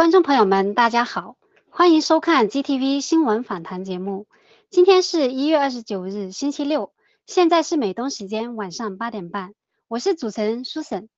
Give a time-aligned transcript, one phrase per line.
[0.00, 1.36] 观众朋友们，大家好，
[1.68, 4.26] 欢迎收看 GTV 新闻访谈节目。
[4.70, 6.94] 今天是一月二十九日，星期六，
[7.26, 9.52] 现在是美东时间晚上八点半。
[9.88, 11.10] 我是主持人苏沈。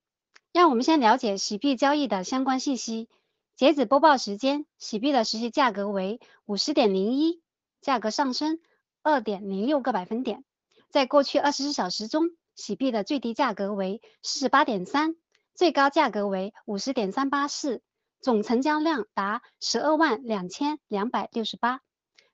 [0.53, 3.09] 让我们先了解洗币交易的相关信息。
[3.54, 7.41] 截止播报时间，洗币的实际价格为五十点零一，
[7.82, 8.59] 价格上升
[9.04, 10.42] 二点零六个百分点。
[10.91, 15.15] 在过去二十四小时中，洗币的最低价格为四十八点三，
[15.54, 17.81] 最高价格为五十点三八四。
[18.22, 21.81] 总成交量达十二万两千两百六十八。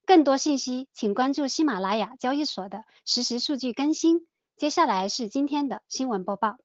[0.05, 4.27] 更多信息，请关注喜马拉雅交易所的实时数据更新。
[4.59, 6.59] 接下来是今天的新闻播报。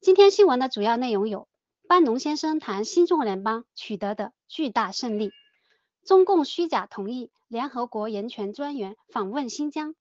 [0.00, 1.48] 今天新闻的主要内容有：
[1.88, 5.30] 班农先生谈新中国联邦取得的巨大胜利；
[6.04, 9.94] 中共虚假同意联合国人权专员访问新疆；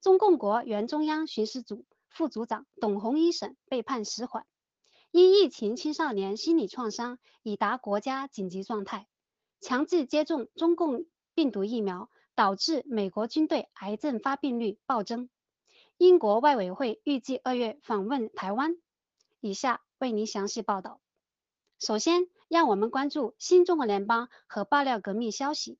[0.00, 4.46] 中共国原中央巡视组副组长董洪一审被判死缓。
[5.10, 9.06] 因疫情，青少年心理创伤已达国家紧急状态。
[9.60, 15.30] 强制接种中共病毒疫苗导致美国军队癌症发病率暴增。
[15.96, 18.76] 英国外委会预计二月访问台湾。
[19.40, 21.00] 以下为您详细报道。
[21.78, 25.78] 首先，让我们关注新中国联邦和爆料革命消息。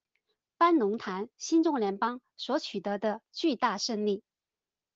[0.56, 4.22] 班农谈新中国联邦所取得的巨大胜利。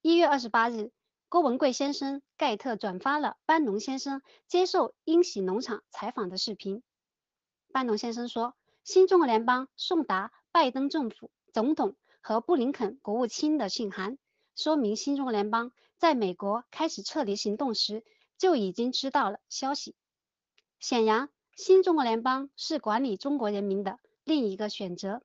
[0.00, 0.90] 一月二十八日。
[1.30, 6.82] 郭文贵先生盖特转发了班农先生接受英喜农场采访的视频。
[7.72, 14.18] 班农先生说：“新中国联邦送达拜登政府总统和布林肯国务卿的信函，
[14.56, 18.02] 说明新中国联邦在美国开始撤离行动时
[18.36, 19.94] 就已经知道了消息。
[20.80, 25.22] 显然，新中国联邦是管理中国人民的另一个选择，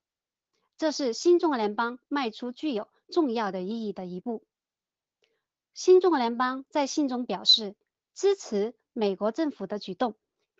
[0.78, 4.44] 这是新中国联邦迈出具有重要的意义的一步。”
[5.76, 7.76] 新中国联邦在信中表示
[8.14, 10.14] 支持美国政府的举动，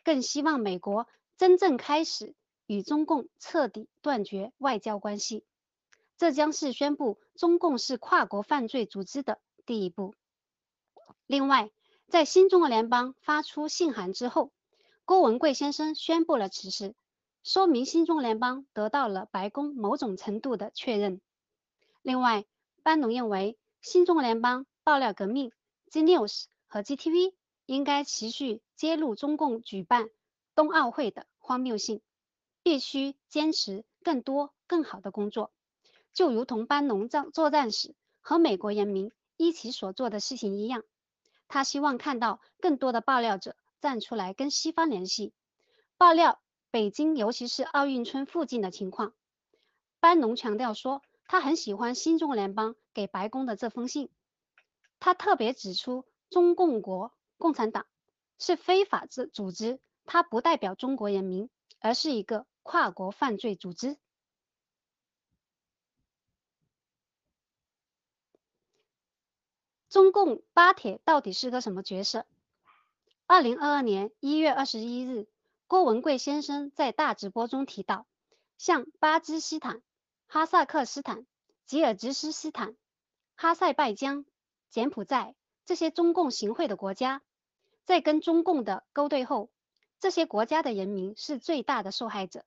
[0.04, 1.08] 更希望美国
[1.38, 2.34] 真正开始
[2.66, 5.42] 与中共彻底断绝外交关系。
[6.18, 10.14] 这将是宣布中共是跨国犯罪组织的第一步。
[11.26, 11.70] 另外，
[12.08, 14.52] 在新中国联邦发出信函之后，
[15.06, 16.94] 郭文贵先生宣布了此事，
[17.42, 21.22] 说明新中国联邦得到了白宫某种程度的确认。
[22.02, 22.44] 另外，
[22.82, 24.66] 班农认为新中国联邦。
[24.86, 25.50] 爆料革命、
[25.90, 27.34] G News 和 GTV
[27.64, 30.10] 应该持续揭露中共举办
[30.54, 32.02] 冬奥会的荒谬性，
[32.62, 35.50] 必须坚持更多更好的工作，
[36.12, 40.84] 就如同班农战作战时和美国人民一起所做的事情一样。
[41.48, 45.32] 他希望看到更多的爆料者站出来跟西方联系，
[45.96, 46.40] 爆料
[46.70, 49.14] 北京尤其是奥运村附近的情况。
[49.98, 54.10] 班农强调说，他很喜欢新中国联邦给白宫的这封信。
[54.98, 57.86] 他特别指出，中共国共产党
[58.38, 61.48] 是非法制组织，它不代表中国人民，
[61.78, 63.96] 而是一个跨国犯罪组织。
[69.88, 72.26] 中共巴铁到底是个什么角色？
[73.26, 75.26] 二零二二年一月二十一日，
[75.66, 78.06] 郭文贵先生在大直播中提到，
[78.58, 79.80] 像巴基斯坦、
[80.26, 81.26] 哈萨克斯坦、
[81.64, 82.76] 吉尔吉斯斯坦、
[83.36, 84.26] 哈塞拜疆。
[84.76, 85.34] 柬埔寨
[85.64, 87.22] 这些中共行贿的国家，
[87.86, 89.48] 在跟中共的勾兑后，
[90.00, 92.44] 这些国家的人民是最大的受害者。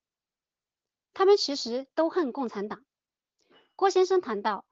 [1.15, 2.85] 他们其实都恨共产党。
[3.75, 4.63] 郭先生谈到，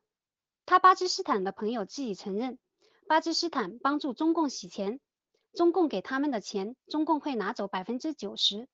[0.68, 2.60] 他巴基斯坦的朋友自己承认，
[3.08, 5.00] 巴基斯坦帮助中共洗钱，
[5.52, 8.68] 中共给他们的钱，中共会拿走百分之九十。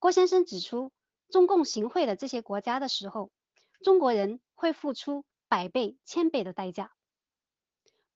[0.00, 0.90] 郭先生指出，
[1.28, 3.30] 中共行贿的这些国家的时候，
[3.84, 6.90] 中国人会付出百倍、千倍的代价。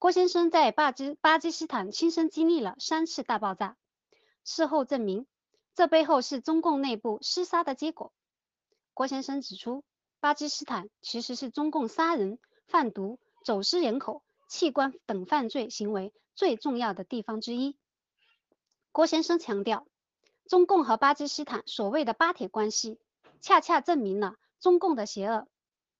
[0.01, 3.77] 郭先生在巴基巴基斯坦亲身经历了三次大爆炸，
[4.45, 5.27] 事后证明，
[5.75, 8.11] 这背后是中共内部厮杀的结果。
[8.95, 9.85] 郭先生指出，
[10.19, 17.77] 巴基斯坦其实是中共杀人、贩毒、走私人口、器官等犯罪行为最重要的地方之一。
[18.93, 19.87] 郭先生强调，
[20.47, 22.99] 中共和巴基斯坦所谓的“巴铁关系”，
[23.43, 25.47] 恰恰证明了中共的邪恶，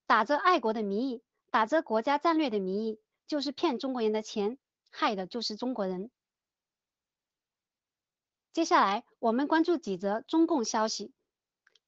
[0.07, 1.21] 打着爱国的名义，
[1.51, 2.99] 打着国家战略的名义。
[3.31, 4.57] 就是骗中国人的钱，
[4.89, 6.11] 害的就是中国人。
[8.51, 11.13] 接下来，我们关注几则中共消息：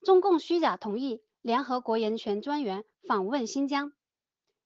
[0.06, 3.92] 中共虚假同意联合国人权专员访问新疆。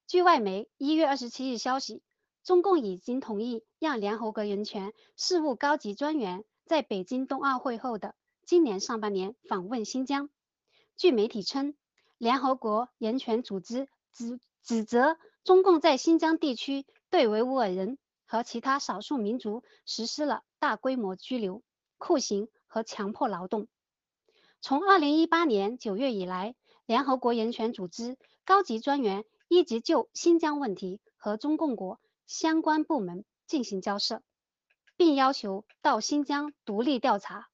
[0.06, 2.03] 据外媒一月二十七日消息，
[2.44, 8.13] 中共已经同意让联合国人权事务高级专员在北京冬奥会后的
[8.45, 10.30] 今年上半年访问新疆。
[10.95, 11.75] 据媒体称，
[12.19, 15.18] 联合国人权组织指指责。
[15.47, 21.63] 中共在新疆地区对维吾尔人和其他少数民族实施了大规模拘留、
[21.97, 23.69] 酷刑和强迫劳动。
[24.59, 26.53] 从2018年9月以来，
[26.85, 34.21] 联合国人权组织高级专员一直就新疆问题和中共国相关部门进行交涉，
[34.97, 37.47] 并要求到新疆独立调查。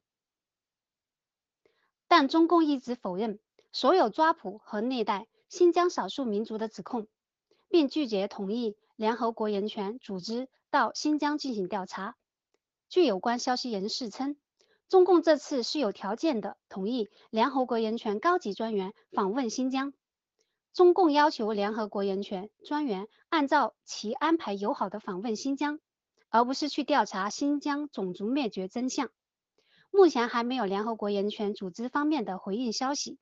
[2.07, 3.39] 但中共一直否认
[3.71, 7.07] 所有抓捕和虐待新疆少数民族的指控，
[7.73, 12.15] 并拒绝同意联合国人权组织到新疆进行调查。
[12.87, 14.35] 据有关消息人士称，
[14.89, 19.91] 中共这次是有条件的同意联合国人权高级专员访问新疆。
[20.71, 25.79] 中共要求联合国人权专员按照其安排友好的访问新疆，
[26.29, 29.09] 而不是去调查新疆种族灭绝真相。
[29.89, 33.17] 目前还没有联合国人权组织方面的回应消息。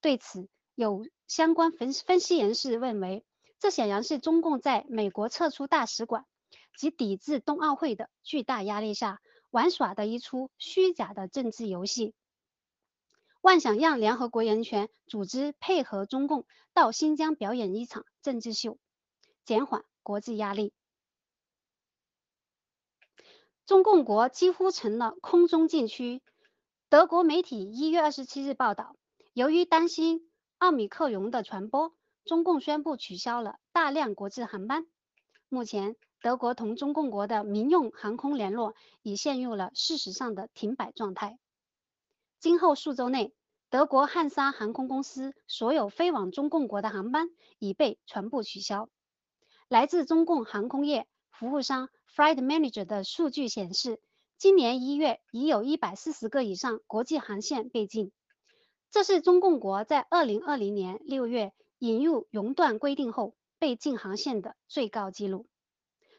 [0.00, 3.24] 对此，有相关分分析人士认为，
[3.58, 6.24] 这显然是中共在美国撤出大使馆
[6.76, 12.14] 及抵制冬奥会的巨大压力下玩耍的一出虚假的政治游戏，
[13.40, 18.78] 妄想让联合国人权组织配合中共到新疆表演一场政治秀，
[19.44, 20.72] 减缓国际压力。
[23.66, 26.22] 中共国几乎成了空中禁区。
[26.88, 28.96] 德国媒体一月二十七日报道，
[29.34, 31.94] 由于担心奥密克戎的传播，
[32.28, 34.86] 中共宣布取消了大量国际航班。
[35.48, 41.38] 目前，德国同中共国的民用航空联络已陷入了事实上的停摆状态。
[42.38, 43.32] 今后数周内，
[43.70, 48.90] 德国汉莎航空公司所有飞往中共国的航班已被全部取消。
[49.66, 51.88] 来自中共航空业服务商。
[52.14, 54.00] Flight Manager 的数据显示，
[54.36, 58.12] 今年一月已有一百四十个以上国际航线被禁，
[58.90, 65.46] 这是中共国在二零二零年六月引入熔断规定后被禁航线的最高纪录。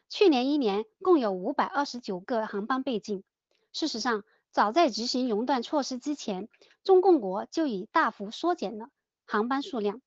[0.10, 3.24] 去年一年共有五百二十九个航班被禁。
[3.72, 6.50] 事实上，早在执行熔断措施之前，
[6.84, 8.90] 中共国就已大幅缩减了
[9.26, 10.02] 航班数量。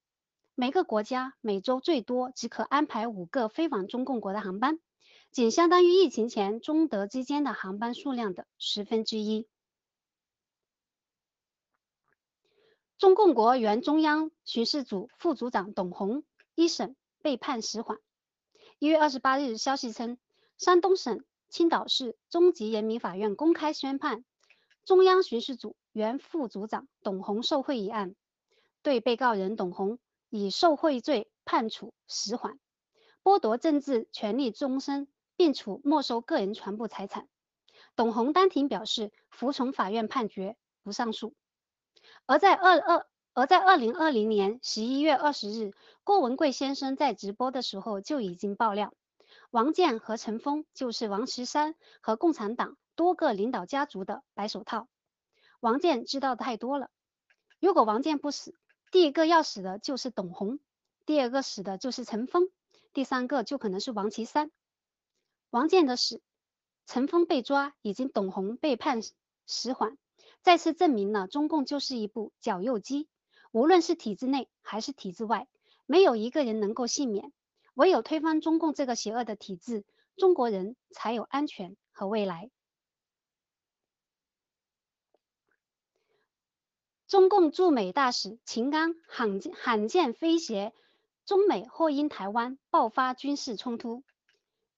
[0.54, 4.80] 每个国家每周最多只可安排五个飞往中共国的航班。
[5.30, 9.47] 仅相当于疫情前中德之间的航班数量的十分之一。
[13.02, 16.23] 中共国原中央巡视组副组长董洪
[16.54, 17.99] 一审被判死缓。
[18.78, 20.18] 一月二十八日，消息称，
[20.56, 24.25] 山东省青岛市中级人民法院公开宣判
[24.85, 28.14] 中央巡视组原副组长董洪受贿一案，
[28.85, 29.99] 对被告人董洪
[30.30, 32.61] 以受贿罪判处死缓，
[33.25, 35.09] 剥夺政治权利终身。
[35.35, 37.26] 并处没收个人全部财产。
[37.97, 41.35] 董洪当庭表示服从法院判决，不上诉。
[42.33, 48.95] 而在二二而在二零二零年十一月二十日，郭文贵先生在直播的时候就已经爆料，
[49.51, 54.89] 王健和陈峰就是王岐山和共产党多个领导家族的白手套。
[55.61, 56.89] 王健知道太多了。
[57.61, 58.55] 如果王健不死，
[58.91, 60.59] 第一个要死的就是董洪，
[61.05, 62.49] 第二个死的就是陈峰，
[62.95, 64.51] 第三个就可能是王岐山。
[65.51, 66.23] 王健的死，
[66.87, 69.03] 陈峰被抓，已经董洪被判
[69.47, 69.99] 死缓，
[70.43, 73.09] 再次证明了中共就是一部绞肉机，
[73.53, 75.47] 无论是体制内还是体制外，
[75.87, 77.33] 没有一个人能够幸免。
[77.75, 79.85] 唯有推翻中共这个邪恶的体制，
[80.17, 82.51] 中国人才有安全和未来。
[87.07, 90.73] 中共驻美大使秦刚罕罕见飞携
[91.25, 94.03] 中美或因台湾爆发军事冲突。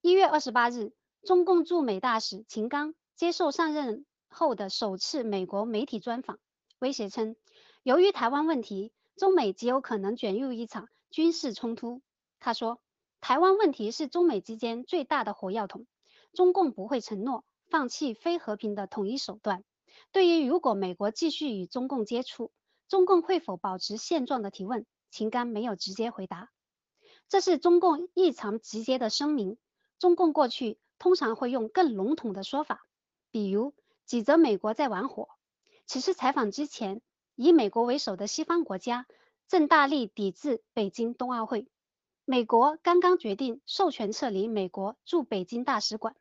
[0.00, 0.92] 一月二十八日，
[1.25, 6.40] 中共驻美大使秦刚接受上任后的首次美国媒体专访，
[6.80, 7.36] 威胁称，
[7.84, 12.02] 由于台湾问题，中美极有可能卷入一场军事冲突。
[12.40, 12.80] 他说，
[13.20, 15.86] 台湾问题是中美之间最大的火药桶，
[16.32, 19.62] 中共不会承诺放弃非和平的统一手段。
[20.10, 22.50] 对于如果美国继续与中共接触，
[22.88, 26.50] 中共会否保持现状的提问，秦刚没有直接回答。
[27.28, 29.56] 这是中共异常直接的声明。
[30.00, 32.86] 中共过去通常会用更笼统的说法，
[33.30, 33.72] 比如
[34.06, 35.28] 指责美国在玩火。
[35.87, 37.00] 此次采访之前，
[37.34, 39.06] 以美国为首的西方国家
[39.49, 41.66] 正大力抵制北京冬奥会。
[42.25, 46.16] 美国刚刚决定授权撤离美国驻北京大使馆。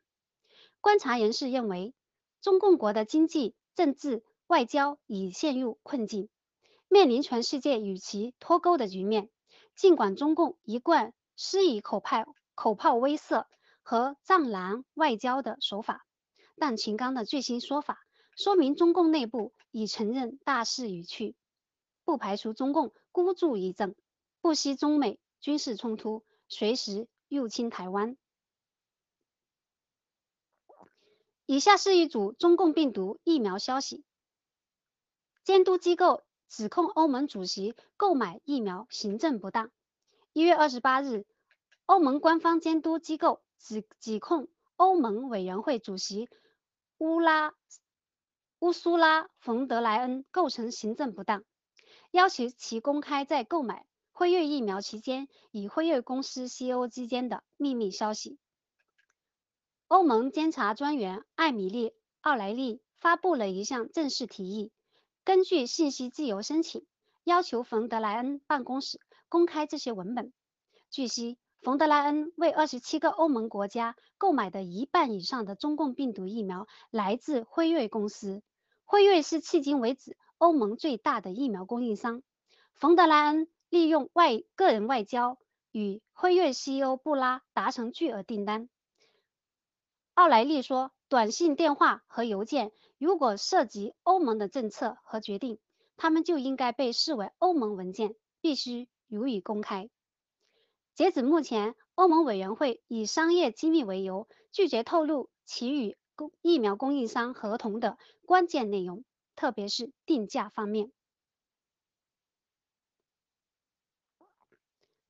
[0.80, 1.94] 观察人士认为，
[2.40, 6.28] 中共国的经济、政治、外交已陷入困境，
[6.88, 9.30] 面临全世界与其脱钩的局面。
[9.74, 13.46] 尽管中共一贯施以口炮口炮威慑。
[13.86, 16.06] 和藏蓝外交的手法，
[16.58, 18.06] 但秦刚的最新说法
[18.36, 21.34] 说明中共内部已承认大势已去，
[22.04, 23.94] 不排除中共孤注一掷，
[24.40, 28.16] 不惜中美军事冲突，随时入侵台湾。
[31.46, 34.02] 以下是一组中共病毒疫苗消息：
[35.42, 39.70] 监督机构指控欧盟主席购买疫苗行政不当。
[40.32, 41.26] 一月二十八日，
[41.84, 46.28] 欧盟官方监督机构指指控欧盟委员会主席
[46.98, 47.54] 乌拉
[48.60, 51.44] 乌苏拉·冯德莱恩构成行政不当，
[52.10, 58.38] 要求其公开在购买辉瑞疫苗期间与辉瑞公司 CEO 之间的秘密消息。
[59.88, 64.72] 欧盟监察专员艾米丽·奥莱利发布了一项正式提议，
[65.24, 66.86] 根据信息自由申请，
[67.24, 69.00] 要求冯德莱恩办公室。
[69.28, 70.32] 公开这些文本。
[70.90, 78.42] 据悉，冯德莱恩为二十七个欧盟国家购买的一半以上的中共病毒疫苗来自辉瑞公司。
[78.84, 82.22] 辉瑞是迄今为止欧盟最大的疫苗供应商。
[82.74, 85.38] 冯德莱恩利用外个人外交
[85.72, 88.68] 与辉瑞 CEO 布拉达成巨额订单。
[90.12, 95.58] 奥莱利说：“短信、电话和邮件如果涉及欧盟的政策和决定，
[95.96, 99.88] 他们就应该被视为欧盟文件，必须。”予以公开。
[100.94, 110.92] 截止目前，欧盟委员会以商业机密为由，拒绝透露其与供疫苗供应商合同的关键内容，特别是定价方面。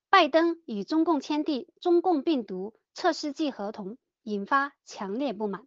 [0.09, 5.67] 拜登与中共签订中共病毒测试剂合同，引发强烈不满。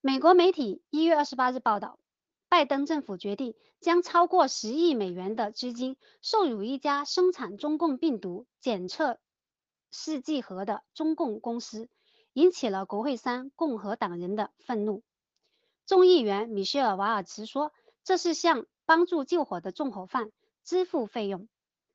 [0.00, 1.98] 美国媒体一月二十八日报道。
[2.46, 9.18] 拜登政府决定将超过十亿美元的资金授予一家生产中共病毒检测
[9.96, 11.88] 世纪和的中共公司，
[12.32, 15.04] 引起了国会山共和党人的愤怒。
[15.86, 17.72] 众议员米歇尔·瓦尔茨说
[18.02, 20.32] ：“这是向帮助救火的纵火犯
[20.64, 21.48] 支付费用。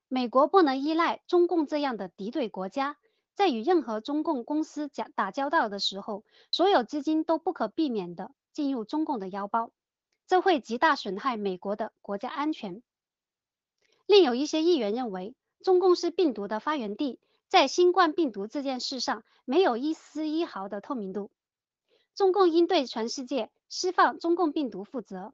[0.07, 2.95] 美国不能依赖中共这样的敌对国家，
[3.35, 9.71] 在与任何中共公司讲打交道的时候，所有资金都不可避免地进入中共的腰包。”
[10.25, 12.81] 这会极大损害美国的国家安全。
[14.05, 21.31] 另有一些议员认为，中共是病毒的发源地，在新冠病毒这件事上没有一丝一毫的透明度。
[22.13, 25.33] 中共应对全世界释放中共病毒负责。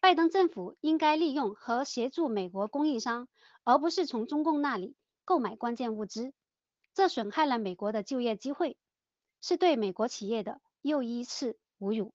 [0.00, 3.28] 拜登政府应该利用和协助美国供应商，
[3.62, 6.32] 而不是从中共那里购买关键物资。
[6.94, 8.76] 这损害了美国的就业机会，
[9.40, 12.12] 是对美国企业的又一次侮辱。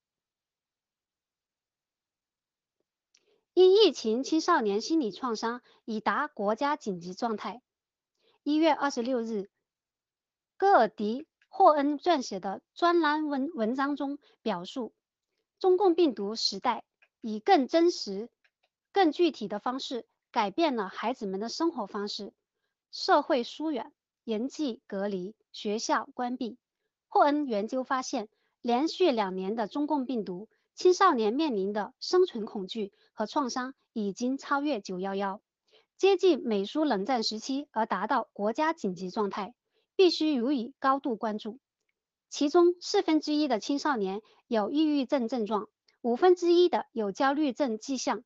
[3.53, 7.61] 因疫情，青少年心理创伤已达国家紧急状态。
[8.49, 9.49] 一月二十六日，
[10.55, 14.93] 戈尔迪·霍恩撰写的专栏文文章中表述，
[15.59, 16.85] 中共病毒时代
[17.19, 18.29] 以更真实、
[18.93, 22.31] 更具体的方式改变了孩子们的生活方式：
[22.89, 23.91] 社会疏远、
[24.23, 26.57] 人际隔离、学校关闭。
[27.09, 28.29] 霍恩研究发现，
[28.61, 30.47] 连续两年的中共病毒。
[30.73, 35.41] 青少年面临的生存恐惧和创伤已经超越九幺幺，
[35.97, 39.55] 接近美苏冷战时期而达到国家紧急状态，
[39.95, 41.57] 必须予以高度关注。
[42.29, 45.69] 其中四分之一的青少年有抑郁症症状，
[46.01, 48.23] 五分之一的有焦虑症迹象。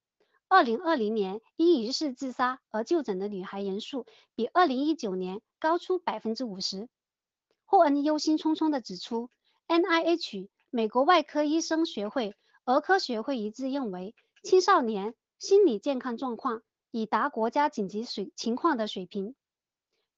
[0.49, 6.89] 二零二零年因疑似自杀而就诊的女孩人数比二零一九年高出百分之五十。
[7.63, 9.29] 霍恩忧心忡忡地指出
[9.69, 12.35] ，NIH 美国外科医生学会。
[12.65, 14.13] 儿科学会一致认为，
[14.43, 16.61] 青少年心理健康状况
[16.91, 19.33] 已达国家紧急水情况的水平。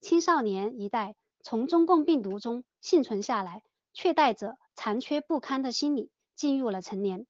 [0.01, 3.63] 青少年一代从中共病毒中幸存下来，
[3.93, 7.25] 却带着残缺不堪的心理进入了成年，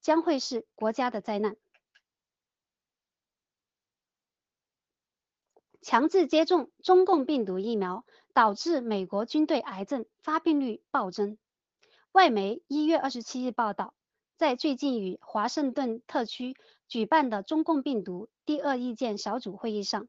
[0.00, 1.56] 将会是国家的灾难。
[5.80, 11.38] 强制接种中共病毒疫苗，导致美国军队癌症发病率暴增。
[12.12, 13.94] 外媒一月二十七日报道。
[14.38, 16.56] 在最近与华盛顿特区
[16.92, 20.08] 举办的中共病毒第二意见小组会议上，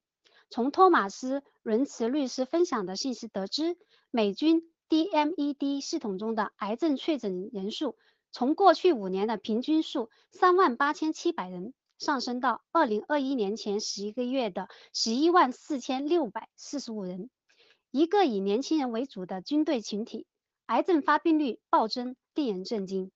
[0.49, 3.77] 从托马斯·伦茨律师分享的信息得知，
[4.12, 7.95] 美军 DMED 系统中的癌症确诊人数
[8.34, 17.29] 从过去五年的平均数三万八千七百人，上升到二零二一年前十一个月的十一万四千六百四十五人。
[17.91, 20.25] 一个以年轻人为主的军队群体，
[20.65, 23.10] 癌症发病率暴增，令人震惊。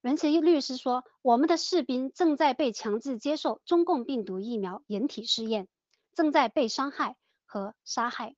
[0.00, 5.66] 伦茨律师说：“我们的士兵正在被强制接受中共病毒疫苗人体试验，
[6.14, 8.36] 正在被伤害和杀害。”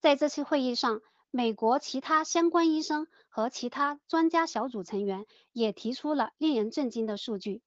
[0.00, 1.00] 在这次会议上，
[1.32, 7.60] 美国其他相关医生和其他专家小组成员也提出了令人震惊的数据，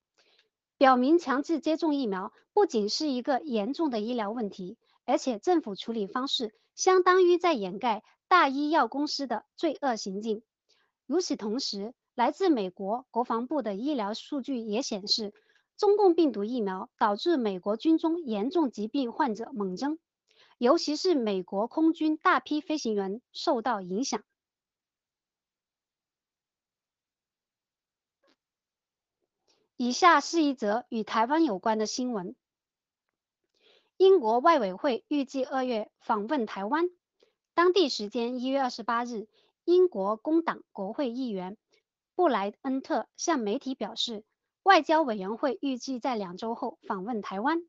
[0.77, 10.43] 表明强制接种疫苗不仅是一个严重的医疗问题，而且政府处理方式相当于在掩盖大医药公司的罪恶行径。
[11.07, 15.35] 与此同时，来自美国国防部的医疗数据也显示，
[15.77, 19.99] 中共病毒疫苗导致美国军中严重疾病患者猛增，
[20.57, 24.23] 尤其是美国空军大批飞行员受到影响。
[29.75, 32.35] 以下是一则与台湾有关的新闻：
[33.97, 36.89] 英国外委会预计二月访问台湾。
[37.53, 39.27] 当地时间一月二十八日，
[39.65, 41.57] 英国工党国会议员
[42.17, 44.23] 布莱恩特向媒体表示。
[44.63, 47.61] 外交委员会预计在两周后访问台湾。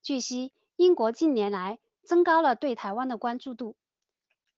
[0.00, 3.74] 据悉，英国近年来增高了对台湾的关注度。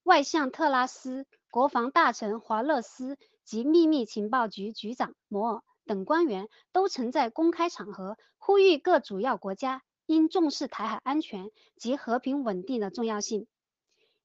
[0.03, 13.47] 外相特拉斯、国防大臣华勒斯及秘密情报局局长摩尔等官员都曾在公开场合呼吁各主要国家应重视台海安全及和平稳定的重要性。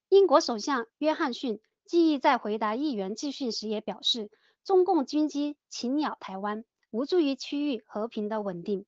[0.09, 4.29] 英国首相约翰逊记忆在回答议员质询时也表示，
[4.63, 6.65] 中共军机侵扰台湾。
[6.89, 8.85] 无助于区域和平的稳定。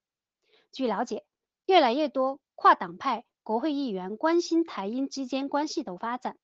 [0.72, 1.26] 据了解，
[1.66, 6.38] 越来越多跨党派国会议员关心台英之间关系的发展。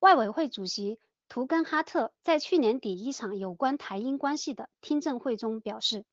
[0.00, 0.98] 外委会主席
[1.30, 6.04] 图根哈特在去年底一场有关台英关系的听证会中表示，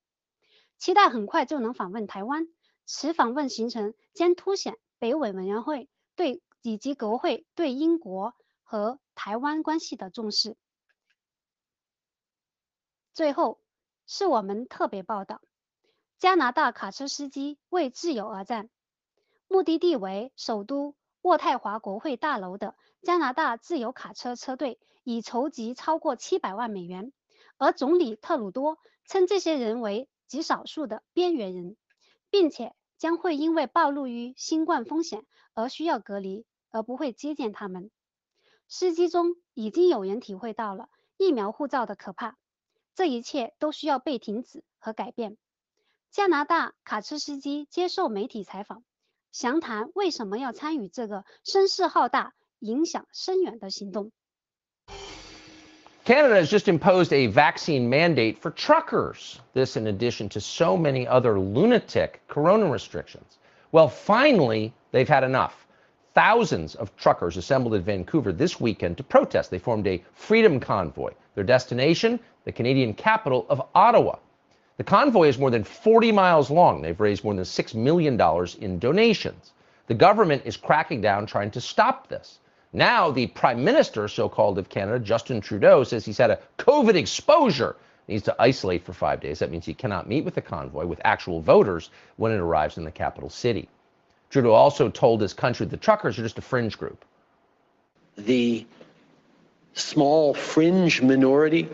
[0.78, 2.48] 期待很快就能访问台湾。
[2.86, 10.56] 此访问行程将凸显北委委员会对以及国会对英国和台湾关系的重视。
[13.14, 13.60] 最后。
[14.06, 15.42] 是我们特别报道：
[16.20, 18.70] 加拿大卡车司机为自由而战，
[19.48, 27.14] 目的地为首都渥太华国会大楼的加拿大自由卡车车队已筹集超过七百万美元，
[27.58, 31.78] 而总理特鲁多称这些人为极少数的边缘人，
[32.30, 37.90] 并且将会因为暴露于新冠风险而需要隔离，而不会接见他们。
[38.68, 42.38] 司机中已经有人体会到了疫苗护照的可怕。
[42.95, 45.37] 这一切都需要被停止和改变。
[46.11, 48.83] 加拿大卡车司机接受媒体采访，
[49.31, 54.11] 详谈为什么要参与这个声势浩大、影响深远的行动。
[56.05, 59.37] Canada has just imposed a vaccine mandate for truckers.
[59.53, 63.37] This, in addition to so many other lunatic corona restrictions.
[63.71, 65.53] Well, finally, they've had enough.
[66.16, 69.50] Thousands of truckers assembled in Vancouver this weekend to protest.
[69.50, 71.12] They formed a freedom convoy.
[71.34, 74.18] Their destination, the Canadian capital of Ottawa.
[74.78, 76.82] The convoy is more than 40 miles long.
[76.82, 78.20] They've raised more than $6 million
[78.62, 79.54] in donations.
[79.88, 82.40] The government is cracking down trying to stop this.
[82.74, 86.96] Now, the Prime Minister, so called, of Canada, Justin Trudeau, says he's had a COVID
[86.96, 87.76] exposure.
[88.06, 89.40] He needs to isolate for five days.
[89.40, 92.84] That means he cannot meet with the convoy, with actual voters, when it arrives in
[92.84, 93.68] the capital city.
[94.34, 97.06] Trudeau also told his country the truckers are just a fringe group.
[98.18, 98.66] The
[99.76, 101.70] small fringe minority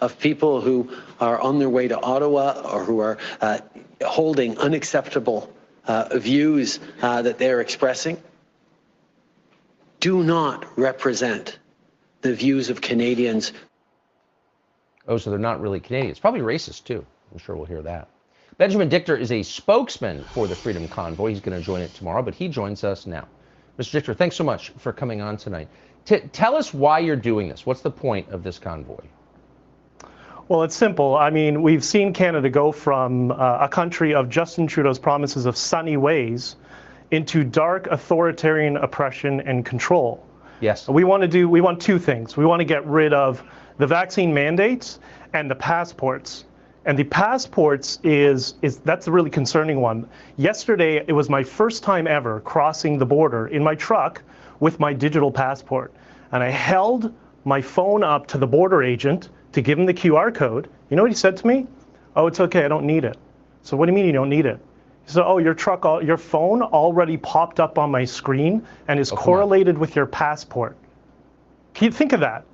[0.00, 3.60] of people who are on their way to Ottawa or who are uh,
[4.04, 5.52] holding unacceptable
[5.86, 8.20] uh, views uh, that they're expressing
[10.00, 11.60] do not represent
[12.22, 13.52] the views of Canadians.
[15.06, 16.18] Oh, so they're not really Canadians.
[16.18, 17.06] Probably racist, too.
[17.30, 18.08] I'm sure we'll hear that.
[18.58, 21.28] Benjamin Dichter is a spokesman for the Freedom Convoy.
[21.28, 23.28] He's going to join it tomorrow, but he joins us now.
[23.78, 23.92] Mr.
[23.92, 25.68] Dichter, thanks so much for coming on tonight.
[26.06, 27.66] T tell us why you're doing this.
[27.66, 29.04] What's the point of this convoy?
[30.48, 31.16] Well, it's simple.
[31.16, 35.54] I mean, we've seen Canada go from uh, a country of Justin Trudeau's promises of
[35.54, 36.56] sunny ways
[37.10, 40.24] into dark authoritarian oppression and control.
[40.60, 40.88] Yes.
[40.88, 42.38] We want to do we want two things.
[42.38, 43.42] We want to get rid of
[43.76, 44.98] the vaccine mandates
[45.34, 46.46] and the passports.
[46.86, 50.08] And the passports is is that's a really concerning one.
[50.36, 54.22] Yesterday it was my first time ever crossing the border in my truck
[54.60, 55.92] with my digital passport.
[56.30, 57.12] And I held
[57.44, 60.68] my phone up to the border agent to give him the QR code.
[60.88, 61.66] You know what he said to me?
[62.14, 63.18] Oh, it's okay, I don't need it.
[63.62, 64.60] So what do you mean you don't need it?
[65.04, 69.10] He said, oh, your truck, your phone already popped up on my screen and is
[69.10, 70.76] correlated with your passport.
[71.74, 72.44] Can you think of that?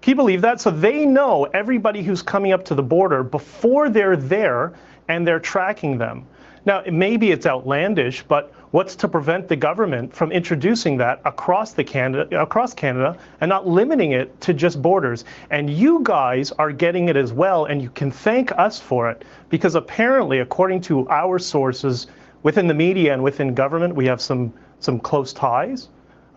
[0.00, 0.60] Can you believe that?
[0.60, 4.74] So they know everybody who's coming up to the border before they're there
[5.08, 6.26] and they're tracking them.
[6.64, 11.84] Now, maybe it's outlandish, but what's to prevent the government from introducing that across the
[11.84, 15.24] Canada across Canada and not limiting it to just borders?
[15.50, 19.24] And you guys are getting it as well, and you can thank us for it
[19.48, 22.08] because apparently, according to our sources
[22.42, 25.88] within the media and within government, we have some some close ties.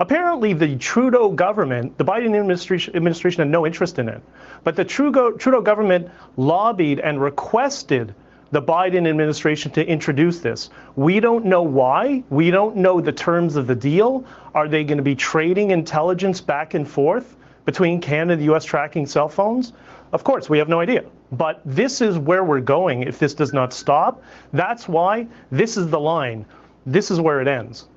[0.01, 4.21] Apparently, the Trudeau government, the Biden administration, administration had no interest in it,
[4.63, 8.15] but the Trudeau, Trudeau government lobbied and requested
[8.51, 10.69] the Biden administration to introduce this.
[10.95, 12.23] We don't know why.
[12.29, 14.23] We don't know the terms of the deal.
[14.55, 17.35] Are they going to be trading intelligence back and forth
[17.65, 19.73] between Canada and the US tracking cell phones?
[20.13, 21.03] Of course, we have no idea.
[21.33, 24.23] But this is where we're going if this does not stop.
[24.53, 26.45] That's why this is the line.
[26.85, 27.88] This is where it ends.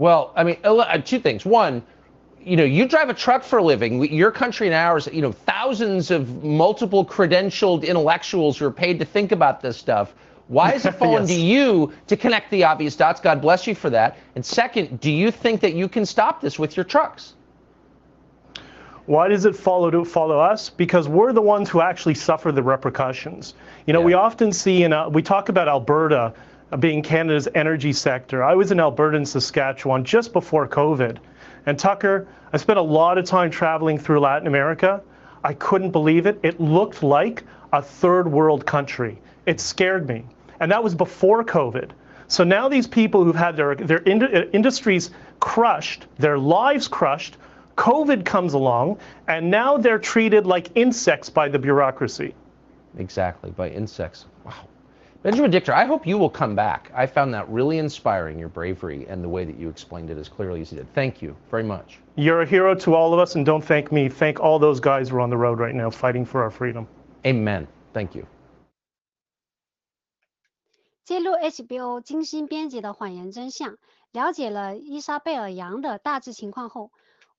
[0.00, 1.44] Well, I mean, uh, two things.
[1.44, 1.82] One,
[2.40, 4.02] you know, you drive a truck for a living.
[4.10, 9.04] Your country and ours, you know, thousands of multiple credentialed intellectuals who are paid to
[9.04, 10.14] think about this stuff.
[10.48, 11.36] Why is it falling yes.
[11.36, 13.20] to you to connect the obvious dots?
[13.20, 14.16] God bless you for that.
[14.36, 17.34] And second, do you think that you can stop this with your trucks?
[19.04, 20.70] Why does it follow to follow us?
[20.70, 23.52] Because we're the ones who actually suffer the repercussions.
[23.86, 24.06] You know, yeah.
[24.06, 26.32] we often see in uh, we talk about Alberta
[26.78, 28.44] being Canada's energy sector.
[28.44, 31.18] I was in Alberta and Saskatchewan just before COVID.
[31.66, 35.02] And Tucker, I spent a lot of time traveling through Latin America.
[35.42, 36.38] I couldn't believe it.
[36.42, 39.18] It looked like a third world country.
[39.46, 40.24] It scared me.
[40.60, 41.90] And that was before COVID.
[42.28, 47.36] So now these people who've had their, their ind uh, industries crushed, their lives crushed,
[47.76, 52.34] COVID comes along, and now they're treated like insects by the bureaucracy.
[52.98, 54.26] Exactly, by insects.
[54.44, 54.52] Wow.
[55.23, 56.91] Benjamin Dichter, I hope you will come back.
[56.93, 60.29] I found that really inspiring, your bravery and the way that you explained it as
[60.29, 60.93] clearly as you did.
[60.93, 61.99] Thank you very much.
[62.15, 64.07] You're a hero to all of us, and don't thank me.
[64.07, 66.87] Thank all those guys who are on the road right now fighting for our freedom.
[67.25, 67.67] Amen.
[67.91, 68.27] Thank you.
[71.05, 73.77] 揭露 HBO 精心编辑的谎言真相，
[74.11, 76.91] 了解了伊莎贝尔·杨的大致情况后，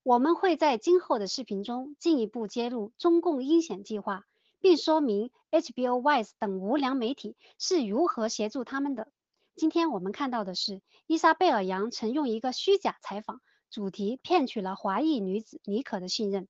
[0.02, 4.24] 我们会在今后的视频中进一步揭露中共阴险计划。
[4.61, 9.11] 并说明 HBO、Wise 等无良媒体是如何协助他们的。
[9.55, 16.47] 今天我们看到的是伊莎贝尔·杨曾用一个虚假采访主题骗取了华裔女子妮可的信任，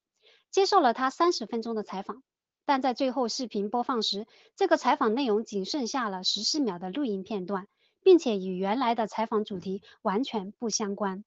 [0.51, 2.21] 接受了她三十分钟的采访。
[2.63, 7.67] 但在最后视频播放时，这个采访内容仅剩下了十四秒的录音片段，
[8.03, 11.23] 并且与原来的采访主题完全不相关。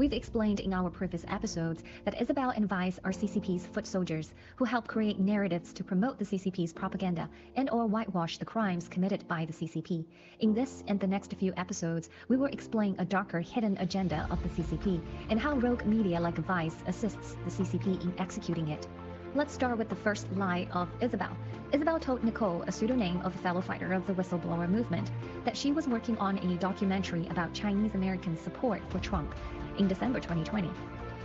[0.00, 4.64] We've explained in our previous episodes that Isabel and Vice are CCP's foot soldiers who
[4.64, 9.44] help create narratives to promote the CCP's propaganda and or whitewash the crimes committed by
[9.44, 10.06] the CCP.
[10.38, 14.42] In this and the next few episodes, we will explain a darker hidden agenda of
[14.42, 18.88] the CCP and how rogue media like Vice assists the CCP in executing it.
[19.34, 21.36] Let's start with the first lie of Isabel.
[21.72, 25.10] Isabel told Nicole, a pseudonym of a fellow fighter of the whistleblower movement,
[25.44, 29.34] that she was working on a documentary about Chinese American support for Trump
[29.80, 30.70] in December 2020.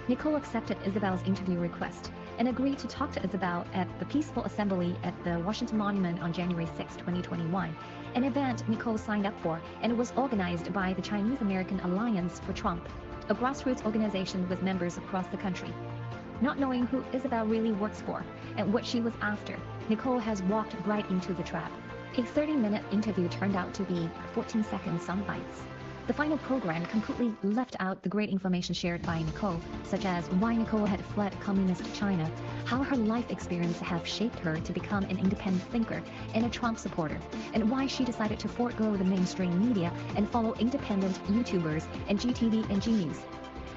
[0.07, 4.95] Nicole accepted Isabel's interview request and agreed to talk to Isabel at the Peaceful Assembly
[5.03, 7.75] at the Washington Monument on January 6, 2021,
[8.15, 12.53] an event Nicole signed up for and was organized by the Chinese American Alliance for
[12.53, 12.87] Trump,
[13.27, 15.73] a grassroots organization with members across the country.
[16.39, 18.23] Not knowing who Isabel really works for
[18.55, 19.57] and what she was after,
[19.89, 21.71] Nicole has walked right into the trap.
[22.13, 25.61] A 30-minute interview turned out to be 14-second sound bites.
[26.07, 30.55] The final program completely left out the great information shared by Nicole, such as why
[30.55, 32.29] Nicole had fled communist China,
[32.63, 36.03] how her life experience have shaped her to become an independent thinker
[36.35, 37.19] and a Trump supporter,
[37.55, 42.69] and why she decided to forego the mainstream media and follow independent YouTubers and GTV
[42.69, 43.17] and G News.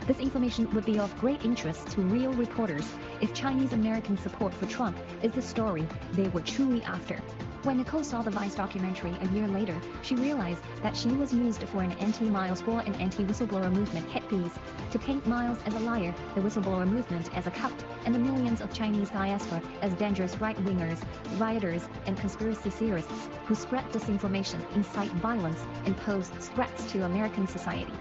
[0.07, 2.87] This information would be of great interest to real reporters
[3.23, 7.23] if Chinese American support for Trump is the story they were truly after.
[7.69, 11.63] When Nicole saw the Vice documentary a year later, she realized that she was used
[11.65, 14.55] for an anti-Miles Guo and anti-whistleblower movement hit piece
[14.91, 17.75] to paint Miles as a liar, the whistleblower movement as a cult,
[18.07, 20.99] and the millions of Chinese diaspora as dangerous right-wingers,
[21.37, 27.93] rioters, and conspiracy theorists who spread disinformation, incite violence, and pose threats to American society.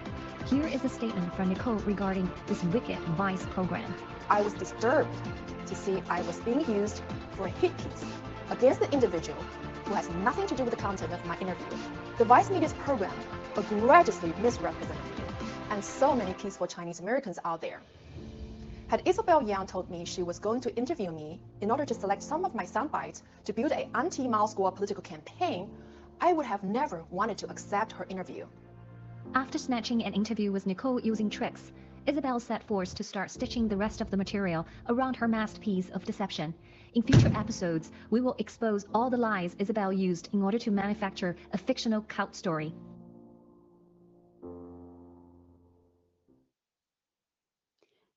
[0.46, 3.94] Here is a statement from Nicole regarding this wicked Vice program.
[4.30, 5.14] I was disturbed
[5.66, 7.02] to see I was being used
[7.36, 8.06] for a hit piece
[8.50, 9.40] against the individual
[9.84, 11.66] who has nothing to do with the content of my interview.
[12.18, 13.14] The Vice Media's program
[13.56, 15.24] egregiously misrepresented me
[15.70, 17.80] and so many peaceful Chinese Americans out there.
[18.88, 22.22] Had Isabel Yang told me she was going to interview me in order to select
[22.22, 25.70] some of my sound bites to build an anti-Mao Squad political campaign,
[26.20, 28.46] I would have never wanted to accept her interview.
[29.34, 31.70] After snatching an interview with Nicole using tricks,
[32.07, 36.03] Isabel set forth to start stitching the rest of the material around her masterpiece of
[36.03, 36.53] deception
[36.93, 41.35] in future episodes, we will expose all the lies Isabel used in order to manufacture
[41.51, 42.73] a fictional cult story.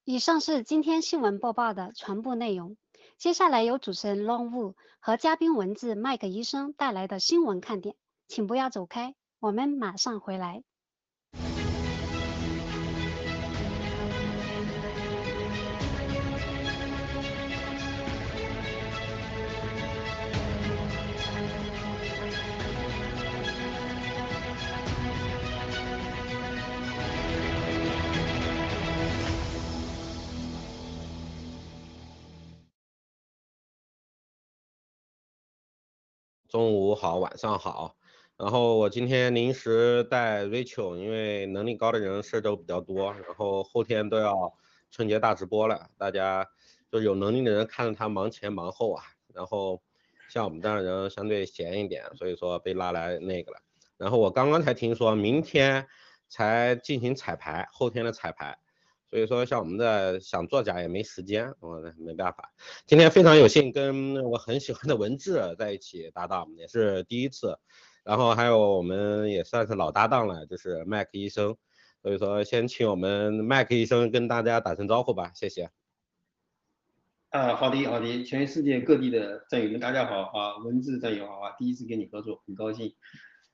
[0.05, 2.77] 以上是今天新闻播报的全部内容。
[3.19, 7.97] 接下来由主持人 Long Wu 和嘉宾文字麦克医生带来的新闻看点，
[8.29, 10.63] 请不要走开，我们马上回来。
[36.52, 37.96] 中午好，晚上好。
[38.36, 44.54] 然后我今天临时带 Rachel，因为能力高的人事都比较多，然后后天都要
[44.92, 46.46] 春节大直播了，大家
[46.92, 49.02] 就有能力的人看着他忙前忙后啊。
[49.34, 49.82] 然后
[50.28, 53.58] 像我们这样的人相对闲一点，所以说被拉来那个了。
[53.96, 55.88] 然后我刚刚才听说明天
[56.28, 58.58] 才进行彩排，后天的彩排。
[59.12, 62.50] 所以说，像我们的想作假也没时间，我没办法。
[62.88, 67.60] 今天非常有幸跟我很喜欢的文志在一起搭档，也是第一次。
[68.06, 71.58] 然后还有我们也算是老搭档了，就是麦克医生。
[72.02, 75.70] 所以说，先请我们麦克医生跟大家打声招呼吧，谢谢。
[77.32, 82.96] 啊，好的好的，全世界各地的战友们大家好啊，文志战友好啊，第一次跟你合作，很高兴。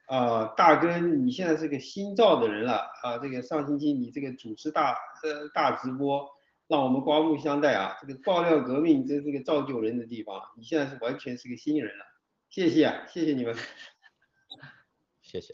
[0.07, 3.17] 啊，大哥，你现在是个新造的人了啊！
[3.17, 6.25] 这个上星期你这个主持大呃大直播，
[6.67, 7.97] 让我们刮目相待啊！
[8.01, 12.05] 这个爆料革命真是个造就人的地方，你现在是完全是个新人了，
[12.49, 13.53] 谢谢啊，谢谢你们，
[15.21, 15.53] 谢谢。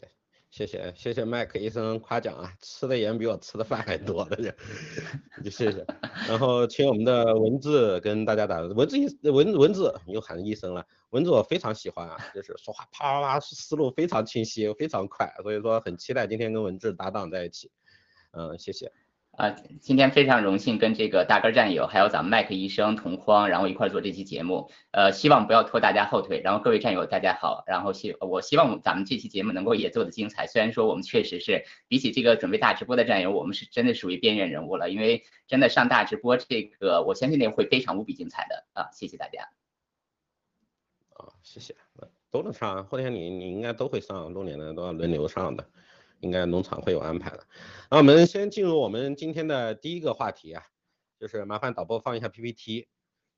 [0.50, 4.54] 谢谢谢谢麦克医生夸奖啊，吃的盐比我吃的饭还多的，
[5.42, 5.84] 就 谢谢。
[6.28, 17.70] 然后请我们的文字跟大家打文字医文文字又喊医生了，文字我非常喜欢啊，就是说话啪啪啪思路非常清晰，非常快，所以说很期待今天跟文字搭档在一起。
[18.32, 18.90] 嗯，谢谢。
[19.30, 19.50] 啊，
[19.80, 24.68] 今天非常荣幸跟这个大根战友，还有咱们麦克医生同框，然后一块做这期节目。
[24.90, 26.40] 呃，希望不要拖大家后腿。
[26.40, 30.48] 然后各位战友大家好，然后希我希望咱们这期节目能够也做的精彩。
[30.48, 34.90] 虽然说我们确实是比起这个准备大直播的战友，我们是真的属于边缘人物了。
[34.90, 38.90] 因为真的上大直播这个，我相信那个会非常无比精彩的啊！
[38.90, 39.48] 谢谢大家。
[41.14, 41.74] 啊，谢谢，
[42.30, 42.84] 都能上。
[42.86, 45.66] 后天你你应该都会上，六年的都要轮流上的。
[46.20, 47.46] 应该农场会有安排的。
[47.90, 50.62] 那我们先进入我们今天的第一个话题啊，
[51.20, 52.88] 就是麻烦导播放一下 PPT。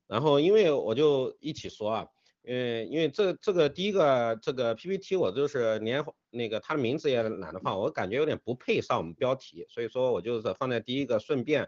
[0.07, 2.07] 然后因为我就一起说啊，
[2.43, 11.67] 因为因为这这个第一个这个 PPT 我就是连那个它的名字也懒得放，我感觉有点不配上我们标题，所以说我就是放在第一个，顺便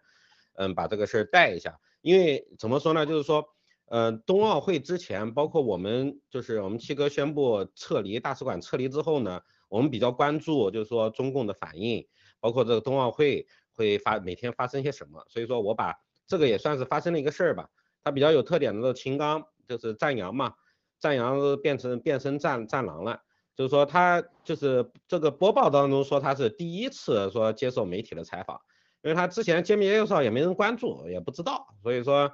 [0.53, 1.77] 嗯把这个事儿带一下。
[2.01, 3.45] 因为怎么说呢，就是说
[3.89, 9.41] 嗯冬奥会之前，包括我们就是我们七哥宣布撤离大使馆撤离之后呢。
[9.71, 12.03] 我们比较关注，就是说中共的反应，
[12.39, 15.93] 包括这个冬奥会会发每天发生些什么，所以说我把
[16.25, 17.69] 这个也算是发生了一个事儿吧。
[18.03, 20.55] 它比较有特点的秦刚就是战羊嘛，
[20.99, 23.21] 战羊变成变身战战狼了，
[23.55, 28.59] 就是说他就是这个播报当中说他是第一次说接受媒体的采访，
[29.03, 32.33] 因为他之前揭秘介绍也没人关注，也不知道，所以说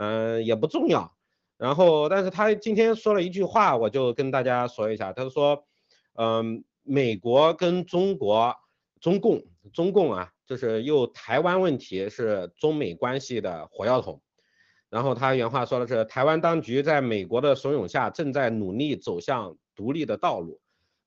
[0.00, 1.14] 嗯也不重要。
[1.56, 5.64] 然后但是他今天说了一句话，我就跟大家说一下，他说
[6.14, 6.64] 嗯。
[6.82, 8.52] 美国跟中国、
[9.00, 14.20] 中共、中共啊，就是又台湾问题是中美关系的火药桶。
[14.88, 20.58] 然后他原话说的是，台湾当局在美国的怂恿下，正在努力走向独立的道路。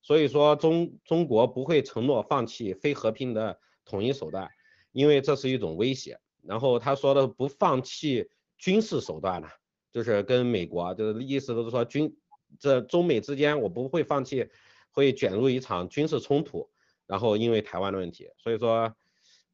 [0.04, 4.48] 所以说中中国不会承诺放弃非和平的统一手段，
[4.92, 6.20] 因为这是一种威胁。
[6.44, 8.30] 然后他说的不放弃
[8.64, 9.48] 军事手段呢，
[9.92, 12.16] 就是跟美国就是意思都是说军
[12.60, 14.50] 这中美之间我不会放弃。
[14.96, 16.70] 会卷入一场军事冲突，
[17.08, 18.96] 然后因为台湾的问题，所以说，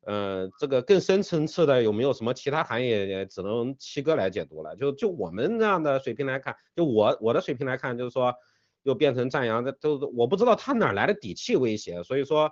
[0.02, 2.90] 嗯，这个更深层次的有没有什么其他含义，
[3.30, 4.76] 只能七哥来解读了。
[4.76, 8.36] 就就我们这样的水平来看，就我我的水平来看，就是说
[8.84, 12.04] 又变成赞扬，这都我不知道他哪来的底气威胁。
[12.04, 12.52] 所以说，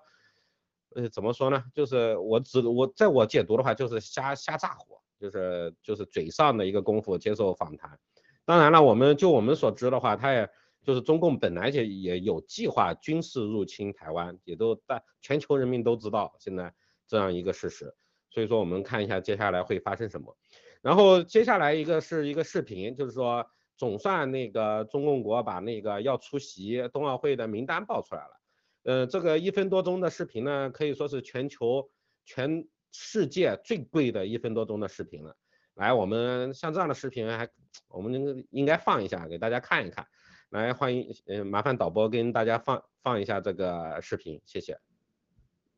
[0.96, 1.62] 呃，怎么说呢？
[1.74, 8.00] 就是我只我在我解读的话，就是瞎瞎炸火，就是就是嘴上的一个功夫接受访谈。
[8.46, 10.50] 当然了，我们就我们所知的话，他也。
[10.84, 16.74] 就是中共本来就也有计划军事入侵台湾，也都大全球人民都知道现在
[17.06, 17.94] 这样一个事实，
[18.30, 20.38] 所以说我们看一下接下来会发生什么。
[20.82, 28.42] 然后接下来一个是一个视频，就是说总算那个中共国把那个要出席冬奥会的名单报出来了。
[28.84, 31.90] 呃，这个一分多钟的视频呢，可以说是全球
[32.24, 35.36] 全世界最贵的一分多钟的视频了。
[35.76, 37.48] 来，我们像这样的视频还
[37.88, 40.06] 我们应该放一下给大家看一看。
[40.50, 44.80] 来，欢迎，嗯，麻烦导播跟大家放放一下这个视频，谢谢。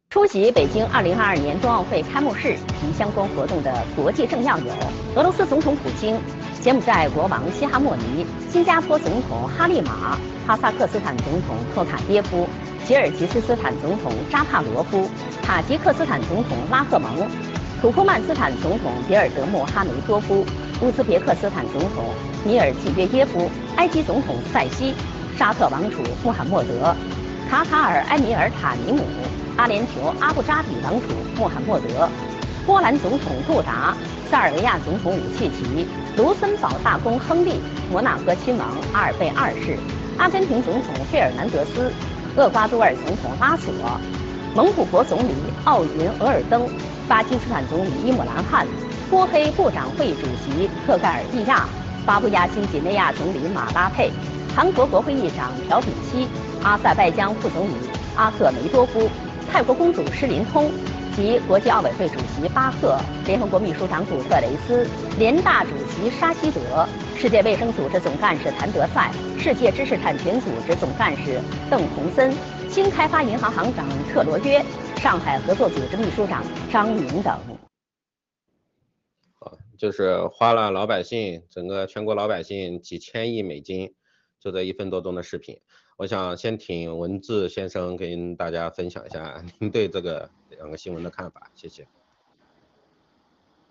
[0.10, 4.74] 出席北京2022年冬奥会开幕式及相关活动的国际政要有
[5.16, 6.20] 俄罗斯总统普京、
[6.62, 10.18] 柬埔寨国王西哈莫尼、新加坡总统哈利马、
[10.50, 12.50] 哈萨克斯坦总统托卡耶夫、
[12.84, 15.08] 吉尔吉斯斯坦总统扎帕罗夫、
[15.44, 17.30] 塔吉克斯坦总统拉赫蒙、
[17.80, 20.44] 土库曼斯坦总统别尔德穆哈梅多夫、
[20.82, 22.04] 乌兹别克斯坦总统。
[22.44, 24.96] 米尔济约耶夫、埃及总统塞西、
[25.38, 26.96] 沙特王储穆罕默德、
[27.48, 29.04] 卡塔尔埃米尔塔尼姆、
[29.56, 32.10] 阿联酋阿布扎比王储穆罕默德、
[32.66, 33.96] 波兰总统杜达、
[34.32, 35.86] 塞尔维亚总统武契奇、
[36.18, 39.78] 卢森堡大公亨利、摩纳哥亲王阿尔贝二世、
[40.20, 41.90] 阿根廷总统费尔南德斯、
[42.36, 43.74] 厄瓜多尔总统拉索、
[44.54, 46.68] 蒙古国总理奥云额尔登、
[47.08, 48.68] 巴基斯坦总理伊姆兰汗、
[49.10, 51.70] 波黑部长会主席特盖尔蒂亚、
[52.06, 54.12] 巴布亚新几内亚总理马拉佩、
[54.54, 56.28] 韩国国会议长朴炳熙、
[56.64, 57.72] 阿塞拜疆副总理
[58.18, 59.10] 阿克梅多夫、
[59.50, 60.70] 泰国公主施林通。
[61.20, 72.34] 及国际奥委会主席巴赫、联合国秘书长古特雷斯、联大主席沙希德、世界卫生组织总干事谭德赛、世界知识产权组织总干事邓洪森、
[72.70, 74.64] 新开发银行行长特罗约、
[74.96, 77.34] 上海合作组织秘书长张明等。
[79.40, 83.94] 啊，就是花了老百姓整个全国老百姓几千亿美金，
[84.40, 85.60] 就这一分多钟的视频。
[85.98, 91.88] 我想先请文字先生跟大家分享一下您对这个两个新闻的看法，谢谢。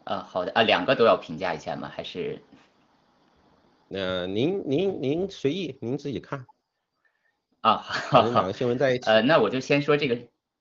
[0.05, 1.91] 啊，好的啊，两个都要评价一下吗？
[1.95, 2.41] 还是？
[3.88, 6.47] 那您您您随意，您自己看。
[7.61, 9.09] 啊，好，两个新闻在一起。
[9.09, 10.19] 呃，那我就先说这个，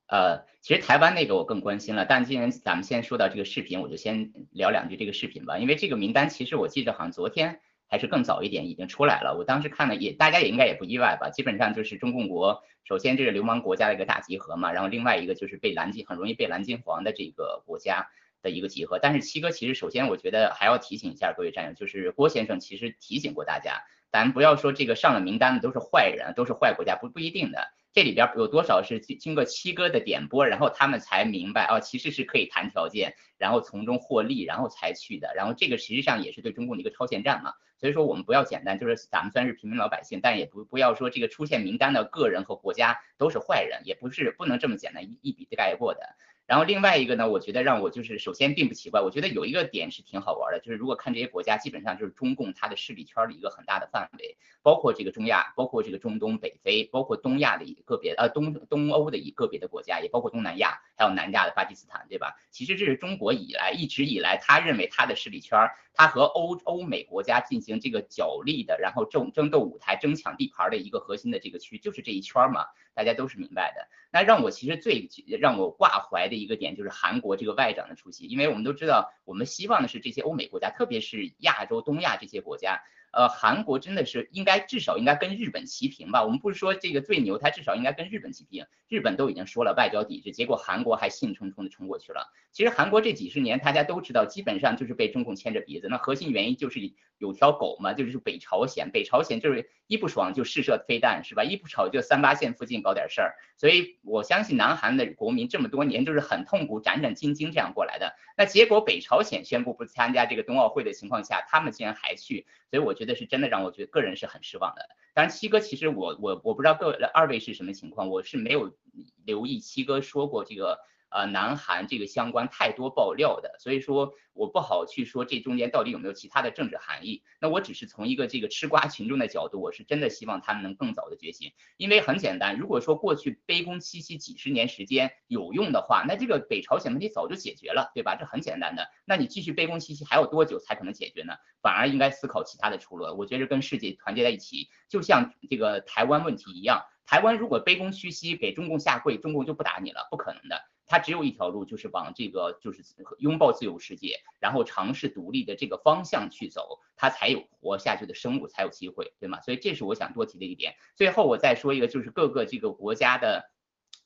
[0.07, 7.61] 呃，其实台湾那个我更关心了，但既然咱们先说到这个视频，我就先聊两句这个视频吧，因为这个名单其实我记得好像昨天。
[7.87, 18.09] 还是更早一点已经出来了，我当时看了也，大家也应该也不意外吧，基本上就是中共国，首先这个流氓国家的一个大集合嘛，然后另外一个就是被蓝金很容易被蓝金黄的这个国家
[18.41, 18.99] 的一个集合。
[18.99, 27.69] 但是七哥其实首先我觉得还要提醒一下各位战友，就是郭先生其实提醒过大家，咱不要说这个上了名单的都是坏人，都是坏国家，不不一定的。
[27.97, 35.33] 这里边有多少是经经过七哥的点拨，然后他们才明白哦，其实是可以谈条件，然后从中获利，然后才去的。
[35.35, 37.53] 然后这个实际上也是对中共的一个超限战嘛。
[37.79, 46.01] 所以说我们不要简单，就是咱们虽然是平民老百姓，但也不不要说这个出现名单的个人和国家都是坏人，也不是不能这么简单一一笔概括的。
[46.47, 62.37] 然后另外一个呢，我觉得让我就是首先并不奇怪，我觉得有一个点是挺好玩的，就是如果看这些国家，基本上就是中共它的势力圈的一个很大的范围，包括这个中亚，包括这个中东北非，包括东亚的一个别呃东东欧的一个别的国家，也包括东南亚，还有南亚的巴基斯坦，对吧？
[62.49, 72.67] 其实这是中国以来一直以来他认为他的势力圈，他和欧欧美国家进行这个角力的，然后争争斗舞台、争抢地盘的一个核心的这个区，就是这一圈嘛，
[72.97, 73.87] 大家都是明白的。
[74.11, 75.07] 那让我其实最
[75.39, 82.81] 让我挂怀的一个点就是韩国这个外长的出席，因为我们都知道，我们希望的是这些欧美国家，特别是亚洲、东亚这些国家。
[83.17, 86.23] 呃，韩国真的是应该至少应该跟日本齐平吧？
[86.23, 88.67] 我们不是说这个最牛，它至少应该跟日本齐平。
[88.87, 92.31] 日本都已经说了外交抵制，结果韩国还兴冲冲的冲过去了。
[92.51, 95.87] 其实韩国这几十年大家都知道，基本上就是被中共牵着鼻子。
[95.89, 96.79] 那核心原因就是
[97.17, 98.91] 有条狗嘛，就是北朝鲜。
[98.91, 101.43] 北朝鲜就是一不爽就试射飞弹，是吧？
[101.43, 103.35] 一不吵就三八线附近搞点事儿。
[103.57, 108.15] 所以我相信南韩的国民这么多年就是很痛苦、战战兢兢这样过来的。
[108.37, 114.87] 那结果北朝鲜宣布不参加这个冬奥会的情况下，他们竟然还去，所以我觉得是真的让我觉得个人是很失望的。
[115.13, 118.77] 当然，七哥其实我我我不知道各位二位是什么情况，我是没有
[119.25, 120.79] 留意七哥说过这个。
[121.09, 127.23] 呃，南韩这个相关太多爆料的，所以说我不好去说这中间到底有没有其他的政治含义。
[127.39, 131.53] 那我只是从一个这个吃瓜群众的角度，我是真的希望他们能更早的觉醒。
[131.77, 138.15] 因为很简单，如果说过去卑躬屈膝几十年时间有用的话，那这个北朝鲜问题早就解决了，对吧？
[138.15, 138.89] 这很简单的。
[139.05, 141.33] 那你继续卑躬屈膝还有多久才可能解决呢？
[141.61, 143.05] 反而应该思考其他的出路。
[143.17, 150.61] 我觉得跟世界团结在一起，就像这个台湾问题一样，台湾如果卑躬屈膝给中共下跪，中共就不打你了，不可能的。
[150.87, 152.81] 它只有一条路，就是往这个就是
[153.19, 159.41] 拥抱自由世界，然后尝试独立的这个方向去走，它才有活下去的生物才有机会，对吗？
[159.41, 160.75] 所以这是我想多提的一点。
[160.95, 163.51] 最后我再说一个，就是各个这个国家的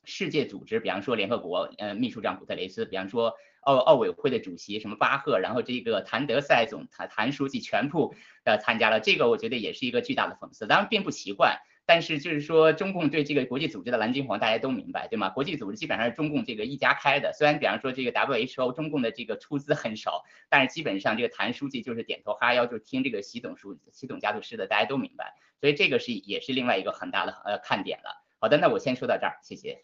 [0.03, 11.59] 世界组织，比方说联合国，呃，秘书长古特雷斯，比方说奥奥委会的主席什么巴赫，然后这个谭德赛总谭谭书记全部呃参加了，这个我觉得也是一个巨大的讽刺，当然并不奇怪。
[11.91, 15.29] 但是就是说，中共对这个国际组织的蓝金黄，大家都明白，对吗？
[15.29, 17.33] 国际组织基本上是中共这个一家开的。
[17.33, 25.35] 虽然比方说这个 WHO，中共的这个出资很少，但是基本上这个谭书记就是点头哈腰，就听这个习总书习总家族师的，大家都明白。
[25.59, 28.23] 所以这个是也是另外一个很大的呃看点了。
[28.39, 29.83] 好的，那我先说到这儿，谢谢。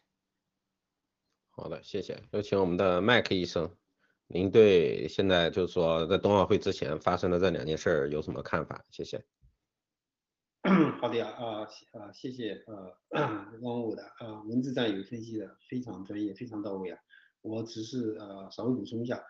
[1.50, 2.24] 好的，谢谢。
[2.32, 3.70] 有请我们的麦克医生，
[4.28, 8.82] 您对现在就是说在冬奥会之前发生的这两件事有什么看法？
[8.92, 9.22] 谢谢。
[11.00, 11.64] 好的呀，啊
[11.94, 12.92] 啊，谢谢呃
[13.64, 17.00] 汪武的啊文字战友分析的非常专业，非常到位啊。
[17.42, 19.24] 我只是呃稍微补充一下，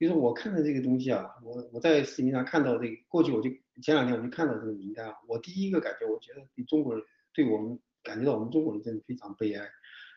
[0.00, 3.50] 就是我看到这个东西啊，我我在视频上看到这个，过去我就
[3.82, 9.68] 前两天我就看到这个名单啊，我第一个感觉，我觉得对中国人，对我们感觉到我们中国人真的非常悲哀。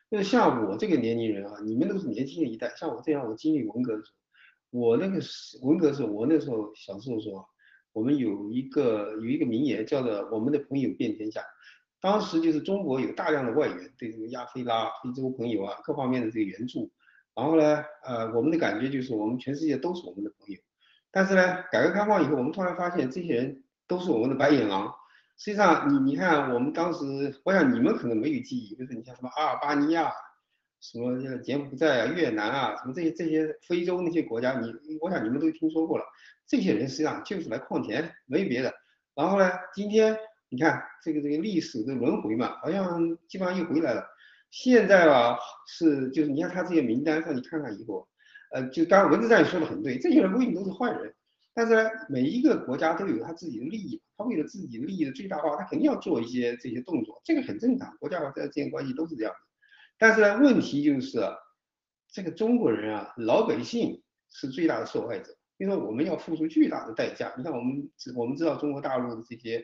[0.07, 4.09] 那像我这个年龄人啊，你们都是年轻的一代，像我这样，我经历文革的时
[4.71, 7.45] 候，我那个是文革的时候，我那时候小时候说。
[7.93, 11.41] 我们有一个有一个名言，叫做“我们的朋友遍天下”。
[12.01, 16.91] 当时就是中国有大量的外援，对这个亚非拉、非洲朋友啊各方面的这个援助。
[17.35, 20.59] 然后呢，呃，我们的感觉就是我们全世界都是我们的朋友。
[21.11, 24.91] 但是呢，改革开放以后，我们突然发现这些人都是我们的白眼狼。
[25.37, 27.03] 实际上，你你看，我们当时，
[27.43, 30.11] 我想你们可能没有记忆，就是你像什么阿尔巴尼亚、
[30.81, 36.03] 什么柬埔寨啊、越南啊，什么这些这些非洲那些国家，你我想你们都听说过了。
[36.47, 38.73] 这些人实际上就是来矿田，没别的。
[39.13, 40.17] 然后呢，今天
[40.49, 44.03] 你看这个这个历史的轮回嘛，好像基本上又回来了。
[44.49, 48.07] 现在吧，是就是你看他这些名单上，你看看以后，
[48.51, 51.13] 呃，就刚文字上也说的很对，这些人不一定都是坏人，
[51.53, 59.50] 但是呢，每一个国家都有他自己的利益，他为了自己利益的最大化，他肯定要做一些这些动作，这个很正常，国家在之间关系都是这样的。
[60.01, 61.21] 但是呢，问题就是
[62.11, 67.31] 这个中国人啊，老百姓是最大的受害者，因为我们要付出巨大的代价。
[67.37, 69.63] 你看我们我们知道中国大陆的这些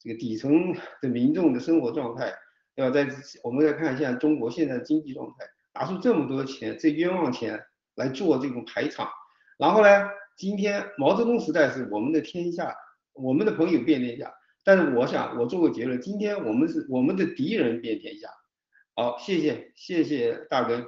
[0.00, 2.32] 这个底层的民众的生活状态。
[2.76, 3.06] 要在
[3.42, 7.62] 我们再看一下中国现在的经济状态，拿出这么多钱，这冤枉钱
[7.94, 9.06] 来做这种排场，
[9.58, 10.08] 然后呢，
[10.38, 12.74] 今天毛泽东时代是我们的天下，
[13.12, 14.32] 我们的朋友遍天下，
[14.64, 18.30] 但是我想我做个结论，今天我们是我们的敌人遍天下。
[18.96, 20.86] 好，谢谢谢谢大哥。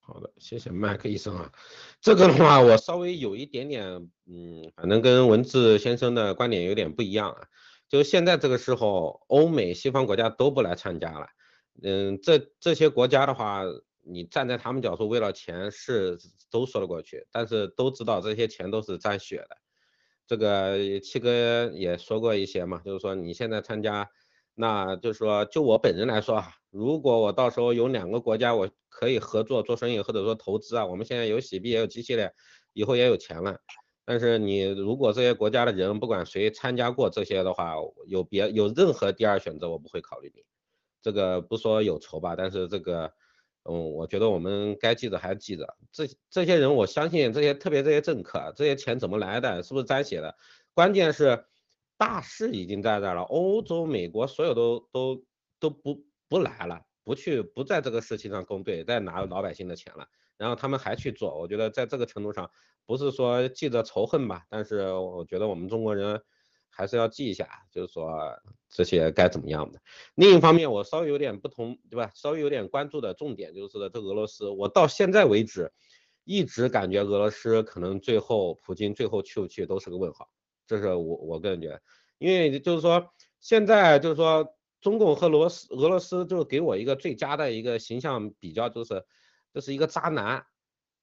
[0.00, 1.52] 好的，谢谢麦克医生啊，
[2.00, 3.84] 这个的话我稍微有一点点，
[4.26, 7.46] 嗯，反正跟文字先生的观点有点不一样啊。
[7.88, 11.28] 就现在这个时候，欧美西方国家都不来参加了。
[11.82, 13.62] 嗯，这这些国家的话，
[14.02, 16.18] 你站在他们角度，为了钱是
[16.50, 19.56] 都说得过去，但是都知道这些钱都是沾血的。
[20.26, 24.10] 这个七哥也说过一些嘛，就是说你现在参加，
[24.60, 32.32] 那就是说就我本人来说啊，如果我到时候有两个国家我可以合作做生意或者说投资啊，我们现在有洗币也有机器链，
[32.72, 33.56] 以后也有钱了。
[34.04, 37.74] 但是你如果这些国家的人不管谁参加过这些的话，
[38.08, 40.42] 有别有任何第二选择，我不会考虑你。
[41.00, 43.12] 这个不说有仇吧，但是这个，
[43.62, 45.76] 嗯，我觉得我们该记得还记得。
[45.92, 50.34] 这这些人，我相信这些特别这些政客，这些钱怎么来的，是不是沾血的？
[50.74, 51.44] 关键是
[51.98, 55.24] 大势已经在这了，欧洲、美国所有都都
[55.60, 62.50] 都不不来了，不去不在这个事情上攻对，在拿老百姓的钱了，然后他们还去做，我觉得在这个程度上。
[62.86, 66.22] 不是说记着仇恨吧，但是我觉得我们中国人
[66.70, 68.10] 还是要记一下，就是说
[68.70, 69.78] 这些该怎么样的。
[70.14, 72.10] 另一方面，我稍微有点不同，对吧？
[72.14, 75.70] 稍微有点关注的重点就是这俄罗斯，我到现在为止
[76.24, 80.26] 一直感觉俄罗斯可能最后普京最后去不去都是个问号，
[80.68, 81.82] 这是我我个人觉得，
[82.18, 83.10] 因为就是说
[83.40, 89.04] 现在就是说中共和罗斯俄罗斯就给我一个最佳的一个形象比较，就是
[89.52, 90.46] 这是一个渣男。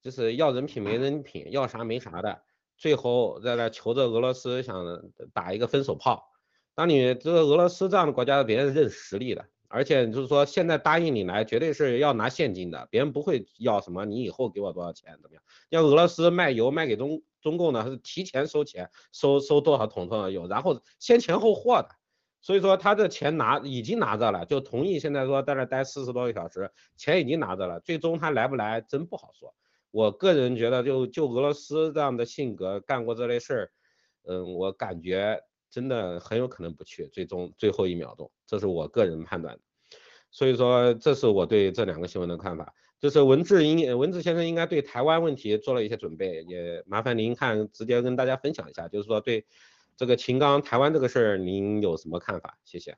[0.02, 2.40] 就是要人品没人品，要啥没啥的，
[2.76, 5.02] 最后在那求着俄罗斯想
[5.32, 6.30] 打一个分手炮。
[6.76, 15.42] 当你这个俄罗斯这样的国家，别人认实力的，而且就是说现在答应你来，绝对是要拿现金的，别人不会要什么你以后给我多少钱怎么样？
[15.72, 21.88] 像俄罗斯卖油卖给中中共呢，他是提前收钱，收收多少桶多少油，然后先钱后货的。
[22.40, 29.54] 所以说他这钱拿已经拿着了，就同意现在说在那待四十多个小时，钱已经拿着了，最终他来不来真不好说。
[29.92, 33.70] 我个人觉得，就就俄罗斯这样的性格干过这类事儿，
[34.24, 35.40] 嗯，我感觉
[35.70, 39.56] 真的很有可能不去，最终最后一秒钟，这是我个人判断。
[40.32, 42.74] 所以说，这是我对这两个新闻的看法。
[42.98, 49.44] 就是文字应文字先生应该对台湾问题做了一些准备，也麻烦您看直接跟大家分享一下，就是说对
[49.96, 52.58] 这个秦刚台湾这个事儿，您有什么看法？
[52.64, 52.96] 谢谢。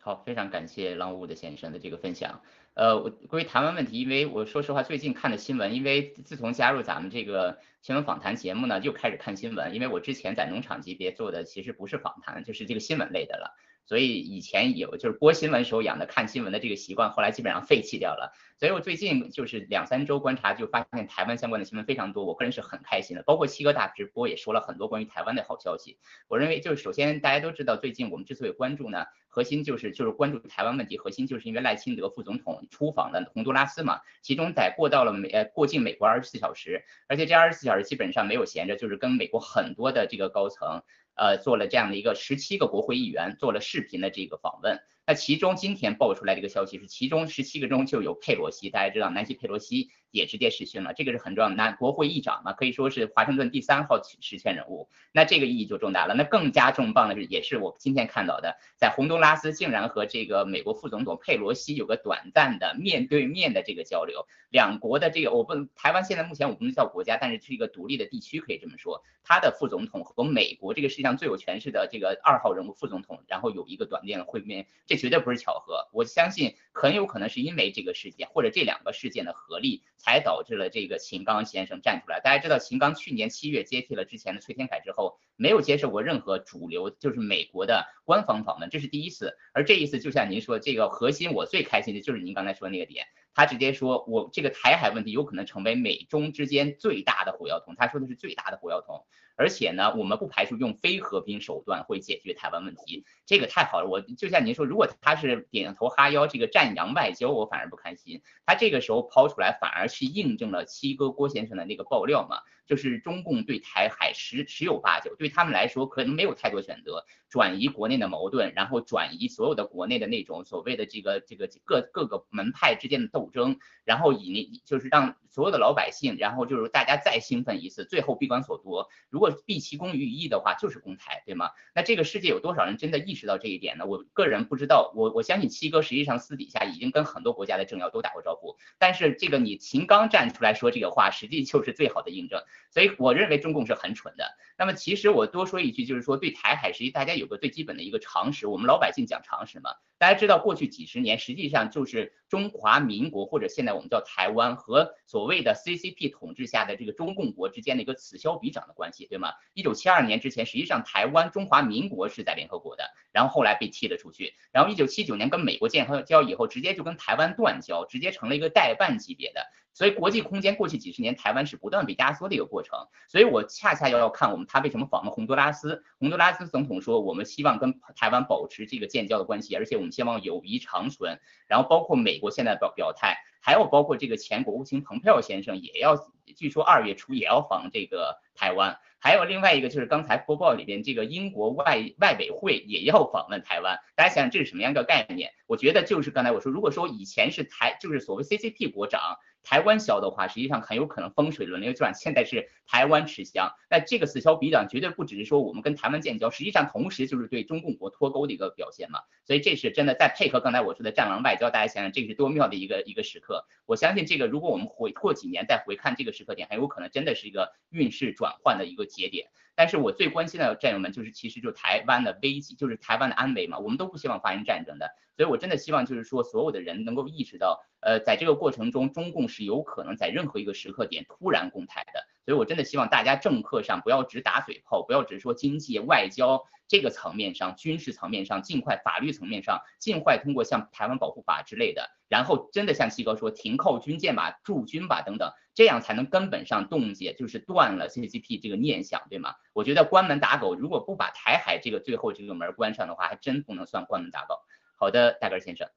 [0.00, 2.40] 好，非常感谢浪物的先生的这个分享。
[2.74, 9.74] 呃，关于台湾问题，因为我说实话，最近看的新闻，因为自从加入咱们这个新闻访谈节目呢，就开始看新闻。
[9.74, 13.56] 因为我之前在农场级别做的其实不是访谈，就是这个新闻类的了。
[13.88, 18.34] 所以以前有就是播新闻时候养的看新闻的这个习惯，后来基本上废弃掉了。
[18.58, 23.22] 所以我最近就是两三周观察，就发现台湾相关的新闻非常多，我个人是很开心的。
[23.22, 25.96] 包括七哥大直播也说了很多关于台湾的好消息。
[26.28, 40.82] 我认为就是首先大家都知道，最近我们之所以关注呢，核心就是就是关注台湾问题，核心就是因为赖清德副总统出访了洪都拉斯嘛，其中在过到了美呃过境美国二十四小时，而且这二十四小时基本上没有闲着，就是跟美国很多的这个高层。
[41.18, 44.80] 呃，做了这样的一个十七个国会议员做了视频的这个访问。
[45.06, 48.70] 那其中今天爆出来的一个消息是，其中十七个中就有佩洛西。
[48.70, 51.54] 大家知道，南希佩洛西也直接实行了，这个是很重要的。
[51.54, 56.14] 那国会议长嘛，可以说是华盛顿第三号实权人物，那这个意义就重大了。
[56.14, 64.26] 那更加重磅的是，也是我今天看到的，在洪都拉斯竟然和这个美国副总统佩罗西有个短暂的面对面的这个交流。
[64.50, 69.02] 两国的这个，我不台湾现在目前我不能叫国家，但是是一个独立的地区，可以这么说。
[69.22, 75.86] 他的副总统和美国这个世界上最有权势的这个二号人物副总统，然后有一个短暂的会面，这绝对不是巧合。
[75.92, 82.20] 我相信很有可能是因为这个事件或者这两个事件的合力，才导致了这个秦刚先生站出来。
[82.20, 89.36] 大家知道，秦刚去年七月接替了之前的崔天凯之后，没有接受过任何主流就是美国的官方访问，这是第一次。
[89.52, 93.06] 而这一次，就像您说，这个核心我最开心的就是您刚才说的那个点。
[93.38, 97.76] 他直接说，我这个台海问题有可能成为美中之间最大的火药桶。
[97.76, 103.04] 他说的是最大的火药桶，而且呢，我们不排除用非和平手段会解决台湾问题。
[103.26, 108.22] 这个太好了，我就像您说，如果他是点头哈腰，这个赞扬外交，我反而不开心。
[108.44, 112.38] 他这个时候抛出来，反而去印证了七哥郭先生的那个爆料嘛。
[112.68, 128.88] 就是中共对台海十十有八九，对他们来说可能没有太多选择，转移国内的矛盾，然后转移所有的国内的那种所谓的这个这个各各个门派之间的斗争，然后以那就是让所有的老百姓，然后就是大家再兴奋一次，最后闭关锁国。
[129.08, 131.50] 如果毕其功于一役的话，就是攻台，对吗？
[131.74, 133.86] 那这个世界有多少人真的意识到这一点呢？
[133.86, 142.42] 我个人不知道，我我相信七哥实际上私底下已经跟很多国家的政要都打过招呼，但是这个你秦刚站出来说这个话，实际就是最好的印证。
[142.70, 144.24] 所以我认为中共是很蠢的。
[144.56, 149.70] 那么其实我多说一句，就是说对台海，实际大家有个最基本的一个常识，我们老百姓讲常识嘛。
[149.98, 159.32] 大家知道过去几十年，实际上就是中华民国或者现在我们叫台湾和所谓的 CCP 统治下的这个中共国之间的一个此消彼长的关系，对吗？
[159.54, 169.46] 一九七二年之前，实际上台湾中华民国是在联合国的，然后后来被踢了出去，然后一九七九年跟美国建交以后，直接就跟台湾断交，直接成了一个代办级别的。
[169.78, 172.76] 所以国际空间过去几十年，台湾是不断被压缩的一个过程。
[173.06, 175.84] 所以我恰恰要要看我们他为什么访问洪都拉斯。
[176.00, 181.20] 洪都拉斯总统说，我们希望跟台湾保持这个建交的关系，而且我们希望友谊长存。
[181.46, 183.18] 然后包括美国现在表表态，
[183.48, 185.96] 还有包括这个前国务卿蓬佩奥先生也要，
[186.36, 188.78] 据说二月初也要访这个台湾。
[188.98, 193.78] 还有另外一个就是刚才播报里边这个英国外外委会也要访问台湾。
[193.96, 195.30] 大家想想这是什么样一个概念？
[195.46, 199.00] 我觉得就是刚才我说，如果说以前是台就是所谓 CCP 国长。
[199.44, 201.94] 台湾销的话，实际上很有可能风水轮流转。
[201.94, 208.98] 现在是台湾吃香，那这个此消彼长绝对不只是说我们跟台湾建交，实际上同时就是对中共国脱钩的一个表现嘛。
[209.24, 213.37] 所以这是真的，再配合刚才我说的战狼外交，大家想想这是多妙的一个一个时刻。
[213.66, 219.28] 我相信这个，如果我们回过几年再回看这个时刻点，很有可能真的是一个运势转换的一个节点。
[219.58, 223.58] 但是我最关心的战友们就是，其实就台湾的危机，就是台湾的安危嘛。
[223.58, 232.06] 我们都不希望发生战争的，所以我真的希望就是说，所有的人能够意识到，呃，在这个过程中，中共是有可能在任何一个时刻点突然攻台的。
[232.24, 245.32] 所以我真的希望大家政客上不要只打嘴炮，不要只说经济、外交这个层面上、军事层面上，尽快法律层面上，尽快通过像台湾保护法之类的，然后真的像七哥说，停靠军舰吧、驻军吧等等。
[245.58, 249.34] 这样才能根本上冻结，就是断了 CCP 这个念想，对吗？
[249.52, 254.36] 我觉得关门打狗，如果不把台海这个最后这个门关上的话，还真不能算关门打狗。
[254.76, 255.68] 好的，大根先生。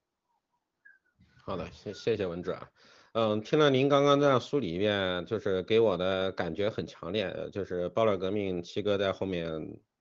[1.44, 2.70] 好的，谢谢谢文志啊。
[3.14, 9.50] 嗯，听了您刚刚这样梳理一遍，就是给我的感觉很强烈，就是爆料革命七哥在后面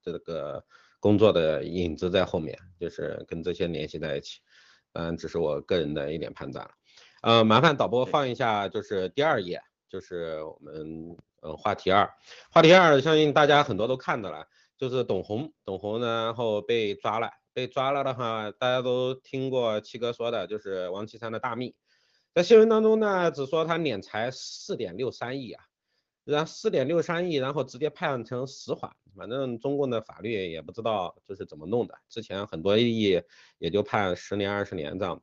[0.03, 0.63] 这个
[0.99, 4.41] 工作的影子在后面，就是跟这些联系在一起。
[4.93, 6.71] 嗯，只是我个人的一点判断了。
[7.23, 9.63] 呃，麻烦导播放一下，就是第二页。
[9.91, 12.09] 就是我们呃话题二，
[12.51, 14.47] 话题二相信大家很多都看到了，
[14.79, 21.75] 就是董红，董红然后被抓了，被抓了的话，大家都听过七哥说的，就是王岐山的大秘，
[22.33, 25.65] 在新闻当中呢，只说他敛财四点六三亿啊，
[26.25, 33.21] 然后四点六三亿，然后直接判成死缓，反正中共的法律也不知道就是怎么弄的，之前很多亿
[33.59, 35.23] 也就判十年二十年这样的。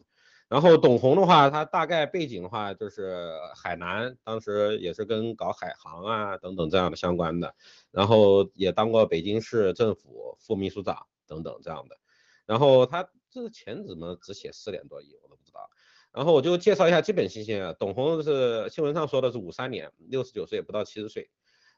[0.50, 7.54] 然后董红的话，他大概背景的话就是海南，当时也是跟搞海航啊等等这样的相关的，
[7.91, 11.98] 然后也当过北京市政府副秘书长等等这样的。
[12.45, 15.70] 然后他这个钱怎么只写四点多亿，我都不知道。
[16.14, 21.30] 然后我就介绍一下基本信息啊，董红是新闻上说的是五三年，六十九岁不到七十岁，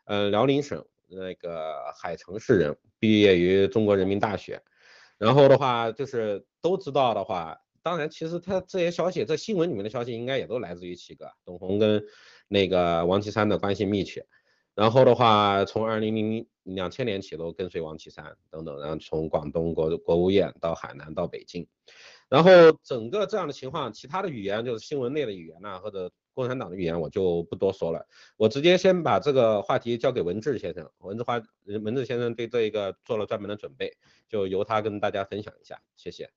[0.05, 4.61] 呃，辽宁省那个海城市人，毕业于中国人民大学。
[5.17, 7.59] 然后的话就是都知道的话。
[7.89, 12.05] 当然，其实他这些消息，这新闻里面的消息应该也都来自于七哥董红跟
[12.47, 14.27] 那个王岐山的关系密切。
[14.75, 21.67] 然后的话，从二零零两千年起都跟随王岐山等等，然后从广东国国务院到海南到北京，
[22.29, 22.51] 然后
[22.83, 26.11] 整个这样的情况，其他的语言就是新闻类的语言呐，或者。
[26.35, 30.89] 共产党的语言我就不多说了，我直接先把这个话题交给文志先生。
[30.99, 31.41] 文志华，
[31.83, 33.91] 文志先生对这一个做了专门的准备，
[34.29, 36.29] 就由他跟大家分享一下，谢谢。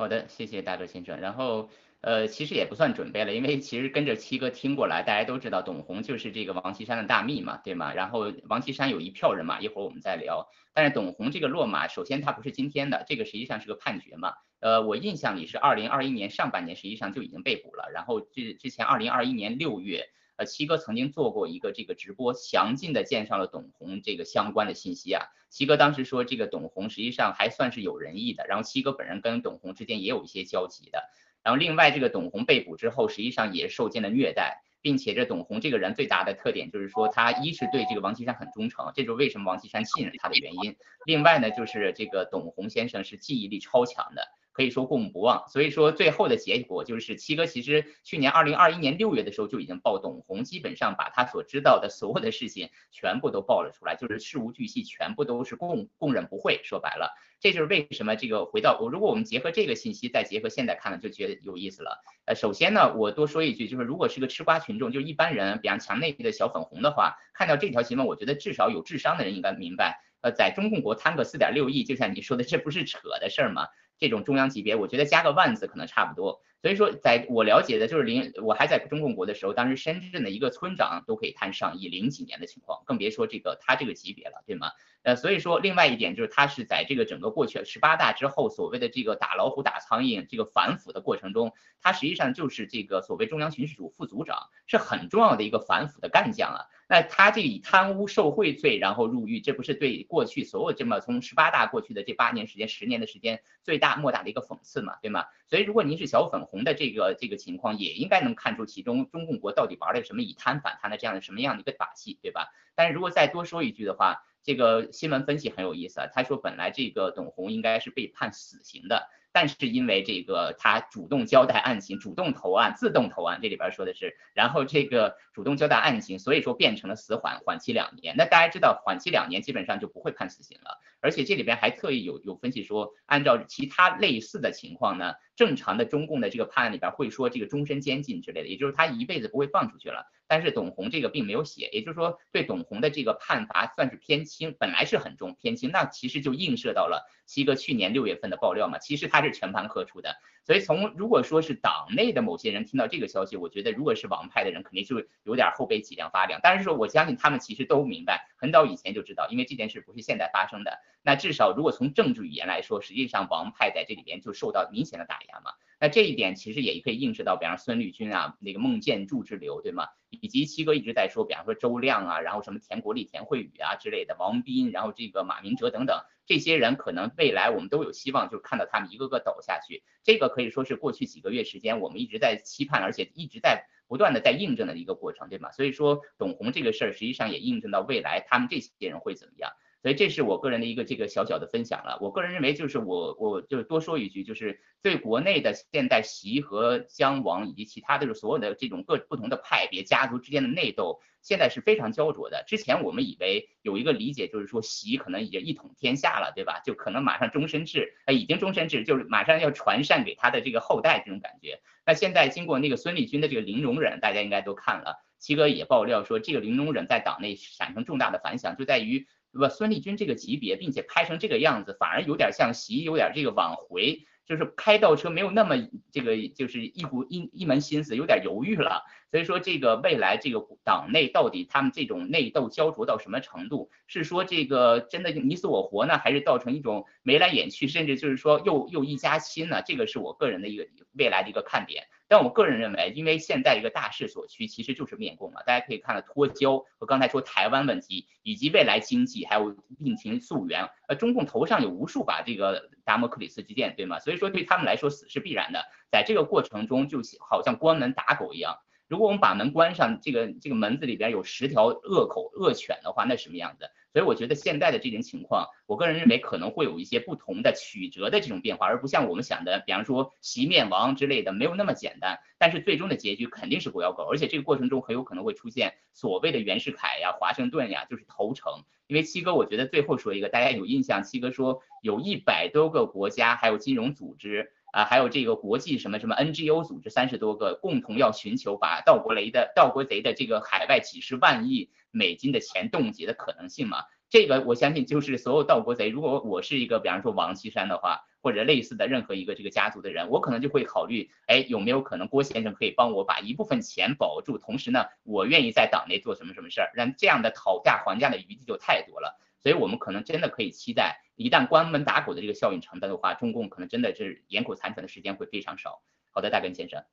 [0.00, 1.20] 好的，谢谢大哥先生。
[1.20, 1.68] 然后，
[2.00, 7.92] 呃，其实也不算准备了，因为其实跟着七哥听过来，大家都知道董宏就是这个王岐山的大秘嘛，对吗？
[7.92, 10.48] 然后王岐山有一票人马，一会儿我们再聊。
[10.72, 14.32] 但是董宏这个落马，首先他不是今天的，这个实际上是个判决嘛。
[14.60, 17.90] 呃，我印象里是二零二一年上半年实际上就已经被捕了。
[17.92, 25.26] 然后之之前二零二一年六月，呃，七哥曾经做过一个这个直播，详尽的介绍了董宏这个相关的信息啊。
[25.50, 31.02] 七哥当时说，这个董宏实际上还算是有仁义的，然后七哥本人跟董宏之间也有一些交集的。
[31.42, 40.76] 然后另外，这个董宏被捕之后，实际上也受尽了虐待，并且这董宏这个人最大的特点就是说，他一是对这个王岐山很忠诚，这就是为什么王岐山信任他的原因。
[41.04, 44.28] 另外呢，就是这个董宏先生是记忆力超强的。
[44.60, 56.60] 可以说过目不忘，所以说最后的结果就是七哥其实去年二零二一年六月的时候就已经报董红，基本上把他所知道的所有的事情全部都报了出来，就是事无巨细，全部都是供供认不讳。
[56.62, 62.04] 说白了，这就是为什么这个回到我，如果我们结合这个信息，再结合现在看呢，就觉得有意思了。
[62.26, 73.68] 呃，首先呢，我多说一句，就是如果是个吃瓜群众，就一般人，比方墙内的小粉红的话，看到这条新闻，我觉得至少有智商的人应该明白，呃，在中共国贪个四点六亿，就像你说的，这不是扯的事儿吗？
[74.00, 76.40] 这种中央级别，我觉得加个万字可能差不多。
[76.62, 84.72] 所以说，在我了解的，就是零，我还在中共国的时候，当时深圳的一个村长都可以贪上亿，零几年的情况，更别说这个他这个级别了，对吗？
[85.02, 96.66] 呃，所以说，另外一点就是他是在这个整个过去十八大之后，所谓的这个打老虎打苍蝇这个反腐的过程中，他实际上就是这个所谓中央巡视组副组长，是很重要的一个反腐的干将啊。
[96.86, 105.24] 那他这以贪污受贿罪然后入狱，这不是对过去所有这么从十八大过去的这八年时间、十年的时间最大莫大的一个讽刺嘛，对吗？
[105.46, 112.52] 所以如果您是小粉红的这个这个情况，也应该能看出其中中共国到底玩了什么以贪反贪的这样的什么样的一个把戏，对吧？
[112.74, 119.08] 但是如果再多说一句的话，这个新闻分析很有意思啊，他说本来这个董红应该是被判死刑的。
[119.32, 128.16] 但是因为这个他主动交代案情，主动投案，自动投案，这里边说的是，然后这个主动交代案情，所以说变成了死缓，缓期两年。
[128.18, 130.80] 那大家知道，缓期两年基本上就不会判死刑了。
[131.00, 140.04] 而且这里边还特意有有分析说，按照其他类似的情况呢，正常的中共的这个判案里边会说这个终身监禁之类的，也就是他一辈子不会放出去了。
[140.26, 150.16] 但是董红这个并没有写，也就是说对董红的这个判罚算是偏轻，本来是很重偏轻，那其实就映射到了七哥去年六月份的爆料嘛，其实他是全盘喝出的。
[150.44, 156.40] 所以从如果说是党内的某些人听到这个消息，我觉得如果是王派的人，肯定是有点后背脊梁发凉。
[156.42, 160.78] 但是说我相信他们其实都明白，很早以前就知道，因为这件事不是现在发生的。
[161.02, 165.52] 那至少如果从政治语言来说，实际上王派在这里边就受到明显的打压嘛。
[165.78, 169.88] 那这一点其实也可以映射到，比方孙立军啊，那个孟建柱之流，对吗？
[170.10, 175.98] 以及七哥一直在说，比方说周亮啊，然后什么田国立、田慧宇啊之类的，王斌，然后这个马明哲等等，
[176.30, 179.82] 这些人可能未来我们都有希望，就是看到他们一个个倒下去。
[180.04, 185.50] 这个可以说是过去几个月时间我们一直在期盼，而且一直在不断的在印证的一个过程，对吗？
[185.50, 189.50] 所以说董宏这个事儿实际上也印证到未来他们这些人会怎么样。
[189.82, 191.98] 所以这是我个人的一个这个小小的分享了。
[192.02, 202.44] 我个人认为，就是我我就多说一句，就是对国内的现代习和姜王以及其他的所有的这种各不同的派别家族之间的内斗，现在是非常焦灼的。
[202.46, 206.60] 之前我们以为有一个理解，就是说习可能已经一统天下了，对吧？
[206.62, 211.60] 就可能马上终身制，哎，已经终身制，就是马上要传善给他的这个后代这种感觉。
[211.86, 219.06] 那现在经过那个孙立军的这个零容忍，大家应该都看了，七哥也爆料说，这个零容忍在党内产生重大的反响，就在于。
[219.32, 219.48] 对吧？
[219.48, 225.56] 孙立军这个级别，并且拍成这个样子，反而有点像习，有点这个往回，就是开倒车没有那么
[225.92, 228.82] 这个，就是一股一一门心思，有点犹豫了。
[229.10, 233.70] 所以说，这个未来这个党内到底他们这种内斗焦灼到什么程度？
[233.88, 239.62] 是说这个真的你死我活呢，还是造成一种眉来眼去，甚至就是说又又一家亲呢？
[239.66, 241.88] 这个是我个人的一个未来的一个看点。
[242.10, 245.44] 但我个人认为，因为现在一个大势所趋，其实就是面供嘛。
[245.44, 254.00] 大家可以看到脱胶和刚才说台湾问题，以及未来经济还有病情溯源，呃，中共头上有无数把这个达摩克里斯之剑，对吗？
[254.00, 258.58] 所以说对他们来说死是必然的，在这个过程中就好像关门打狗一样。
[258.88, 263.70] 如果我们把门关上，这个这个门子里边有十条恶口恶犬的话，那什么样子？
[263.92, 272.20] 所以我觉得现在的这种情况，我个人认为可能会有一些不同的曲折的这种变化，而不像我们想的，比方说席面王之类的，没有那么简单。
[272.38, 278.64] 但是最终的结局肯定是狗咬狗，而且这个过程中很有可能会出现所谓的袁世凯呀、华盛顿呀，就是投诚。
[278.86, 293.84] 因为七哥，我觉得最后说一个，大家有印象，七哥说有一百多个国家还有金融组织，啊，还有这个国际什么什么 NGO 组织三十多个，共同要寻求把盗国雷的盗国贼的这个海外几十万亿美金的钱冻结的可能性嘛？
[294.08, 309.18] 这个我相信就是所有盗国贼，如果我是一个比方说王岐山的话，或者类似的任何一个这个家族的人，我可能就会考虑，哎，有没有可能郭先生可以帮我把一部分钱保住，同时呢，我愿意在党内做什么什么事儿，让这样的讨价还价的余地就太多了。
[309.42, 315.82] 所以我们可能真的可以期待，一旦关门打狗的这个效应成的话，中共可能真的是咽口残喘的时间会非常少。
[316.10, 316.84] 好的，大根先生。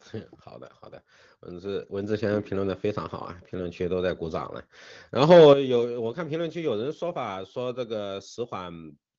[0.38, 1.02] 好的，好的，
[1.40, 4.62] 文字文字先生评论的非常好啊，评论区都在鼓掌了。
[5.10, 8.72] 然后有我看评论区有人说法说这个死缓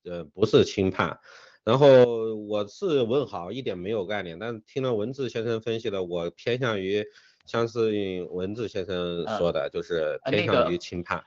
[0.03, 1.19] 呃不是轻判，
[1.63, 4.37] 然后我是问好，一点没有概念。
[4.37, 7.05] 但听了文字先生分析的，我偏向于。
[7.49, 11.23] 相信文字先生说的，就是偏向于轻判。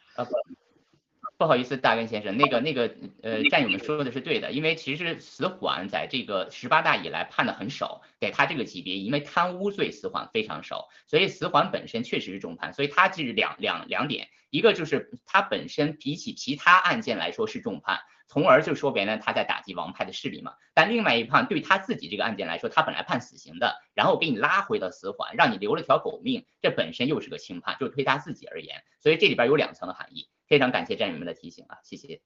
[1.43, 17.99] 不好意思，大根先生，那个那个呃，战友们说的是对的，因为其实死缓在这个十八大以来判的很少，给他这个级别，因为贪污罪死缓非常少，所以死缓本身确实是重判，所以它是两两两点，一个就是他本身比起其他案件来说是重判。
[18.29, 20.55] 从而就说白了，他在打击王派的势力嘛。
[20.73, 28.85] 但另外一判对他自己这个案件来说，他本来判死刑的，然后给你拉回到死缓，让你留了条狗命，这本身又是个轻判，就对他自己而言。
[29.01, 30.29] 所以这里边有两层的含义。
[30.53, 32.21] 非常感谢战友们的提醒啊，谢谢。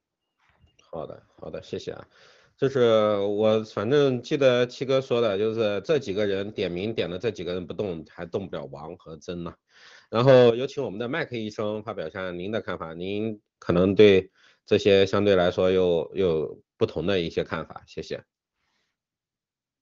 [0.90, 2.08] 好的，好的，谢谢啊。
[2.56, 2.80] 就是
[3.18, 9.54] 我反正记得七哥说的，就是这几个人点名点的这几个人不动，还动不了王和曾呢。
[10.10, 14.32] 然后有请我们的麦克医生发表一下您的看法，您可能对。
[14.64, 18.24] 这些相对来说又有不同的一些看法，谢谢。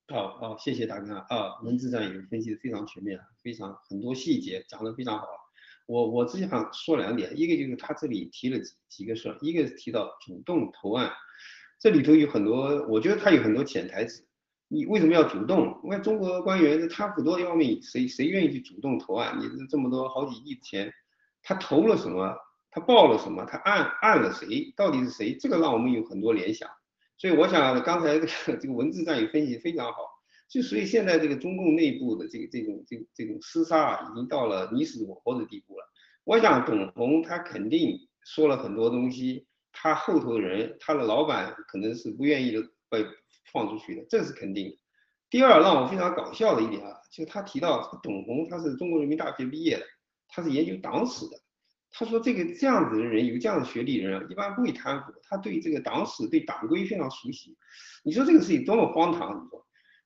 [0.09, 5.27] 好好，谢谢大哥啊，文字上也分析的非常全面，非常很多细节讲的非常好。
[5.87, 11.11] 我我只想说两点，一个就是他这里提了几几个事儿，一个是提到主动投案，
[11.79, 14.27] 这里头有很多，我觉得他有很多潜台词。
[14.69, 15.79] 你为什么要主动？
[15.85, 19.39] 因为中国官员是贪腐多的要命，谁谁愿意去主动投案？
[19.39, 20.91] 你这这么多好几亿钱，
[21.43, 22.35] 他投了什么？
[22.71, 23.45] 他报了什么？
[23.45, 24.73] 他按按了谁？
[24.75, 25.37] 到底是谁？
[25.37, 26.69] 这个让我们有很多联想。
[27.19, 30.14] 所以我想刚才这个这个文字战有分析非常好。
[30.55, 35.85] 就所以现在这个中共内部的这个这种这这种厮杀啊，已经到了你死我活的地步了。
[36.23, 42.53] 我想董宏他肯定说了很多东西，他后头的人，他的老板可能是不愿意
[42.89, 43.05] 被
[43.53, 44.79] 放出去的，这是肯定的。
[45.29, 49.85] 第二，让我非常搞笑的一点啊，就他提到董宏他是中国人民大学毕业的，
[50.29, 51.37] 他是研究党史的。
[51.97, 55.13] 他说：“这个这样子的人，有这样的学历的人，一般不会贪腐。
[55.23, 57.57] 他对这个党史、对党规非常熟悉。
[58.05, 59.45] 你说这个事情多么荒唐？
[59.45, 59.64] 你说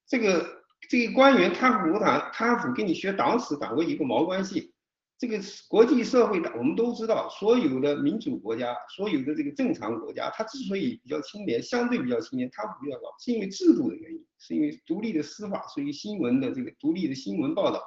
[0.08, 2.30] 这个这个官员贪腐不贪？
[2.32, 4.72] 贪腐跟你学党史、党规有个毛关系？
[5.18, 5.38] 这个
[5.68, 17.82] 国际社会的我们都知道，所有的民主国家，所有的这个正常国家，它之所以比较清廉，相对比较清廉，贪腐比较少，是因为制度的原因，是因为独立的司法，所以新闻的这个独立的新闻报道，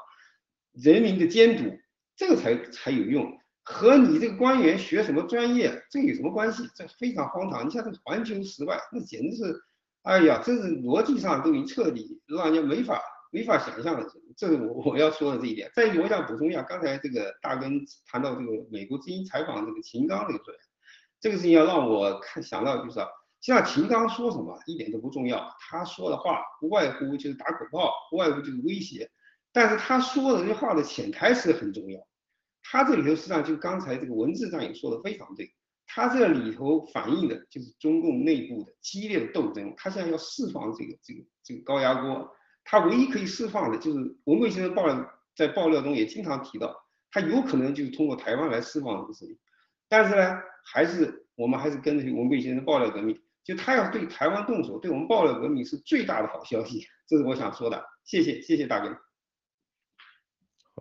[0.74, 1.78] 人民的监督，
[2.16, 6.64] 这个才才有用。”和你这个官员学什么专业，这有什么关系？
[6.76, 7.66] 这非常荒唐。
[7.66, 9.62] 你像这个《环球时报》，那简直是，
[10.04, 14.08] 哎呀，这是逻辑上都已经彻底让人没法没法想象了。
[14.36, 15.70] 这是我我要说的这一点。
[15.76, 20.60] 再一个，我想补充一下，刚才这个大根谈到这个美国之音采访这个秦刚这个事
[21.20, 23.00] 这个事情要让我看想到就是，
[23.42, 29.12] 像秦刚说什么一点都不重要，他说的话不外乎就是打口炮，不外乎就是威胁，
[29.54, 32.00] 但是他说的这话的潜台词很重要。
[32.64, 35.54] 他这里头实际上就刚才这个文字上也说的非常对，
[35.94, 42.32] 他这里头反映的就是中共内部的激烈的斗争，他现在要释放这个这个这个高压锅，
[42.64, 46.74] 他唯一可以释放的就是文贵先生爆料在爆料中也经常提到，
[47.12, 49.38] 他有可能就是通过台湾来释放这个事情，
[49.90, 58.98] 但是呢，还是我们还是跟着文贵先生爆料革命，就他要对台湾动手，对我们爆料革命是最大的好消息，这是我想说的，谢谢谢谢大哥。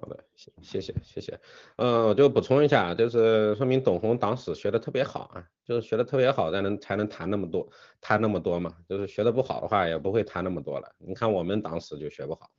[0.01, 1.39] 好的，谢谢谢谢，
[1.77, 7.69] 嗯，我就补充一下，就是说明董红党史学的特别好啊，就是学的特别好才能才能谈那么多，
[8.01, 10.91] 谈那么多嘛，就是学的不好的话也不会谈那么多了。
[10.97, 12.51] 你看我们党史就学不好，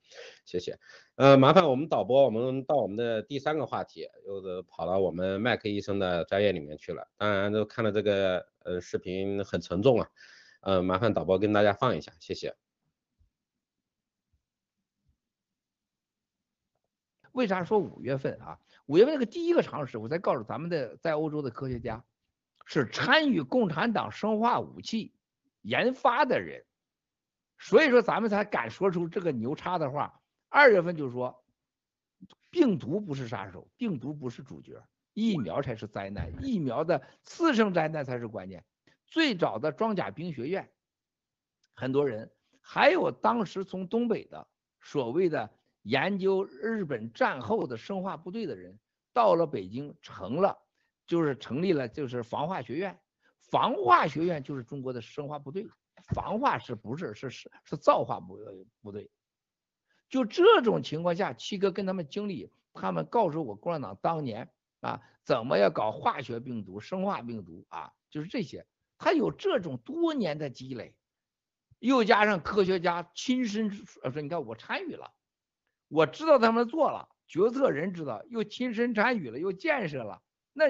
[0.45, 0.77] 谢谢，
[1.15, 7.07] 呃，麻烦我们导播，我们到我们的第三个话题，又是跑到我们麦克医生的专业里面去了。
[7.17, 10.07] 当然，都看了这个呃视频很沉重啊，
[10.61, 12.53] 呃，麻烦导播跟大家放一下，谢谢。
[17.34, 18.59] 为啥说五月份啊？
[18.86, 22.03] 五月份那个第一个常识，我再告诉咱们的在欧洲的科学家，
[22.65, 25.13] 是参与共产党生化武器
[25.61, 26.65] 研发的人，
[27.57, 30.21] 所以说咱们才敢说出这个牛叉的话。
[30.49, 31.41] 二月份就说，
[32.49, 38.65] 病毒不是杀手，病毒不是主角，疫苗才是灾难，疫苗的次生灾难才是关键。
[39.07, 40.69] 最早的装甲兵学院，
[41.73, 42.29] 很多人
[42.59, 44.47] 还有当时从东北的
[44.82, 45.49] 所谓的
[45.84, 48.79] 研究日本战后的生化部队的人，
[49.13, 50.57] 到了北京成了，
[51.07, 52.99] 就是成立了就是防化学院，
[53.49, 55.67] 防化学院就是中国的生化部队，
[56.13, 58.38] 防化是不是是是是造化部
[58.82, 59.09] 部队？
[60.09, 64.51] 就这种情况下，七哥跟他们经理，他们告诉我共产党当年
[64.82, 68.67] 啊，怎么要搞化学病毒、生化病毒啊，就是这些，
[68.97, 70.95] 他有这种多年的积累。
[71.79, 75.11] 又加上科学家亲身说，你看我参与了，
[75.91, 80.21] 我知道他们做了，决策人知道，又亲身参与了，又建设了。
[80.53, 80.65] 那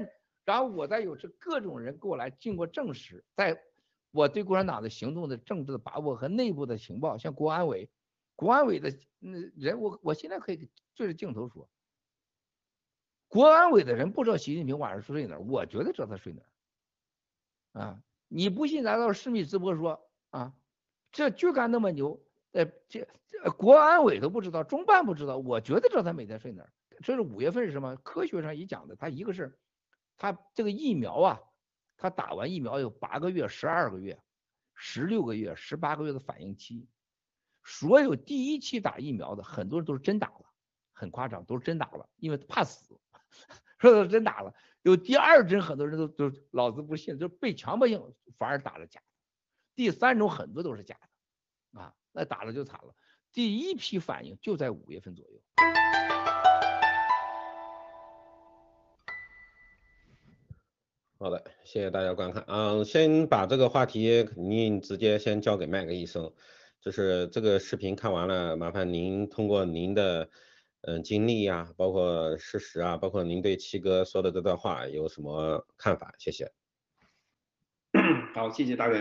[0.45, 3.61] 然后我再有这各种人过来经过证实，在
[4.09, 7.91] 我对共产党的行动的政治的把握和内部的情报，像国安委，
[8.35, 11.69] 国安委的那人，我我现在可以对着镜头说，
[13.27, 17.79] 国安委的人不知道习近平晚上睡哪，我觉得知道他睡哪儿。
[17.79, 20.55] 啊，你不信，咱到市密直播说啊。
[21.13, 23.07] 这就干那么牛，呃，这
[23.57, 26.71] 国安委都不知道，中办不知道，我觉得知道他每天睡哪儿。
[27.03, 27.95] 这是五月份是什么？
[27.97, 29.57] 科学上也讲的，他一个是，
[30.17, 31.41] 他这个疫苗啊，
[31.97, 34.21] 他打完疫苗有八个月、十二个月、
[34.75, 36.87] 十六个月、十八个月的反应期。
[37.63, 40.45] 所有第一期打疫苗的，很多人都是真打了，
[40.93, 42.99] 很夸张，都是真打了，因为怕死，
[43.79, 44.53] 说的真打了。
[44.81, 48.99] 有第二针，很多人都都老子不信，就是被强迫性反而打了假。
[49.75, 50.97] 第三种很多都是假
[51.73, 52.93] 的，啊，那打了就惨了。
[53.31, 55.41] 第一批反应就在五月份左右。
[61.17, 62.43] 好的，谢谢大家观看。
[62.47, 66.33] 嗯，先把这个话题肯定直接先交给麦克医生，
[66.81, 70.27] 就是这个视频看完了，麻烦您通过您的
[70.81, 76.11] 嗯经历呀，包括事实啊，包括您对七哥说的这段话有什么看法？
[76.17, 76.51] 谢谢。
[78.33, 78.95] 好，谢谢大哥。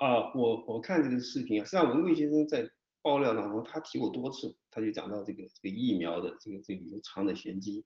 [0.00, 2.66] 啊，我我看这个视频啊，实际上文贵先生在
[3.02, 7.84] 爆料当中，他提过多次，他就讲到这个这个疫苗的这个这个有藏的玄机。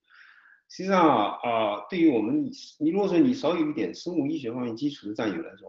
[0.68, 2.48] 实际上啊啊，对于我们
[2.78, 5.68] 你如果说你少有一点生物医学方面基础的战友来说，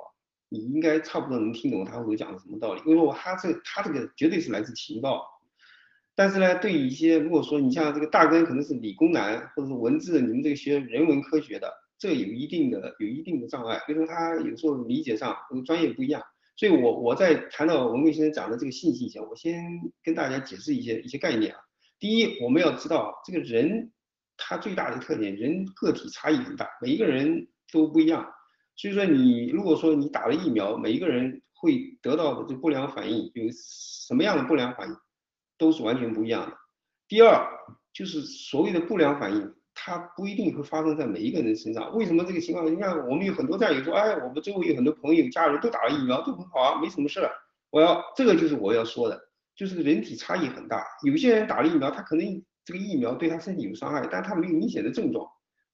[0.50, 2.82] 你应该差不多能听懂他会讲的什么道理。
[2.86, 5.26] 因为我他这他这个绝对是来自情报，
[6.14, 16.22] 但是呢，对于一些如果说你像这个大根可能是理工男或者是文字，你们这个学人文科学的，这有一定的有一定的障碍，比如说他有时候理解上和专业不一样。
[16.58, 19.62] 所以，我我在谈到文贵先生讲的这个信息以前，我先
[20.02, 21.60] 跟大家解释一些一些概念啊。
[22.00, 23.92] 第一，我们要知道这个人
[24.38, 28.26] 他最大的特点，人个体差异很大，每一个人都不一样。
[28.78, 34.96] 所以说，你如果说你打了疫苗，每一个人会得到的这个不良反应有什么样的不良反应，
[35.58, 36.58] 都是完全不一样的。
[37.10, 37.46] 第二，
[37.94, 39.54] 就是所谓的不良反应。
[39.76, 41.94] 它不一定会发生在每一个人身上。
[41.96, 42.66] 为什么这个情况？
[42.66, 47.30] 你看，我们有很多战友说，哎，我们周围有很多朋友、家人都打了疫苗，都很好啊，没什么事儿。
[47.70, 49.20] 我要这个就是我要说的，
[49.56, 50.82] 就是人体差异很大。
[51.04, 55.28] 有些人打了疫苗，他可能这个疫苗对他身体有伤害，但他没有明显的症状，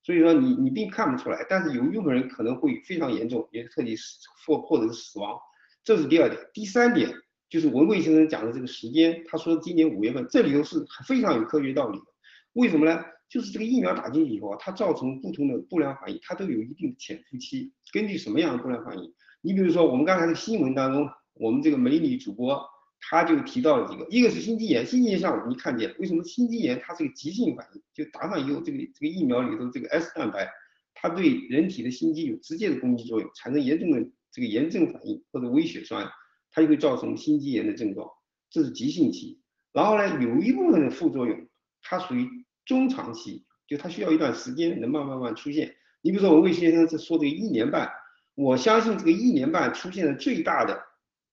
[0.04, 1.46] 所以说你你并看不出来。
[1.48, 5.38] 但是有一部分人可能会非常严重，也彻底死或或者是死亡。
[5.84, 6.42] 这是第二点。
[6.54, 7.10] 第三点
[7.50, 12.06] 就是文贵先生讲的这个时间，他说今年五月份，这里头是非常有科学道理的。
[12.54, 13.00] 为什么呢？
[13.32, 17.72] 就是这个疫苗打进去以后，它造成不同的不良反应，它都有一定的潜伏期。
[17.94, 19.14] 根据什么样的不良反应？
[19.40, 22.62] 你比如说，我们刚才的新闻当中，我们这个美女主播，
[23.00, 27.82] 她就提到了几个，一个是心肌炎，心肌炎上午你看见，为什么心肌炎它是个急性反应？
[27.94, 30.52] 就打上以后，这个这个疫苗里头这个 S 蛋白，
[30.94, 36.06] 它对人体的心肌有直接的攻击作用，产生严重的这个炎症反应或者微血栓，
[36.52, 38.10] 它就会造成心肌炎的症状，
[38.50, 39.40] 这是急性期。
[39.72, 41.48] 然后呢，有一部分的副作用，
[41.82, 42.28] 它属于。
[42.66, 45.76] 中长期就它需要一段时间能慢慢慢出现。
[46.02, 47.90] 你比如说我魏先生是说这个一年半，
[48.36, 50.82] 我相信这个一年半出现的最大的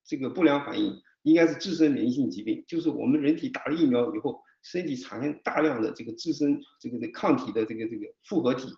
[0.04, 8.68] 这个不良反应应该是自身免疫性疾病，就是我们人体打了疫苗以后，身体产生大量的这个自身这个的抗体的这个这个复合体，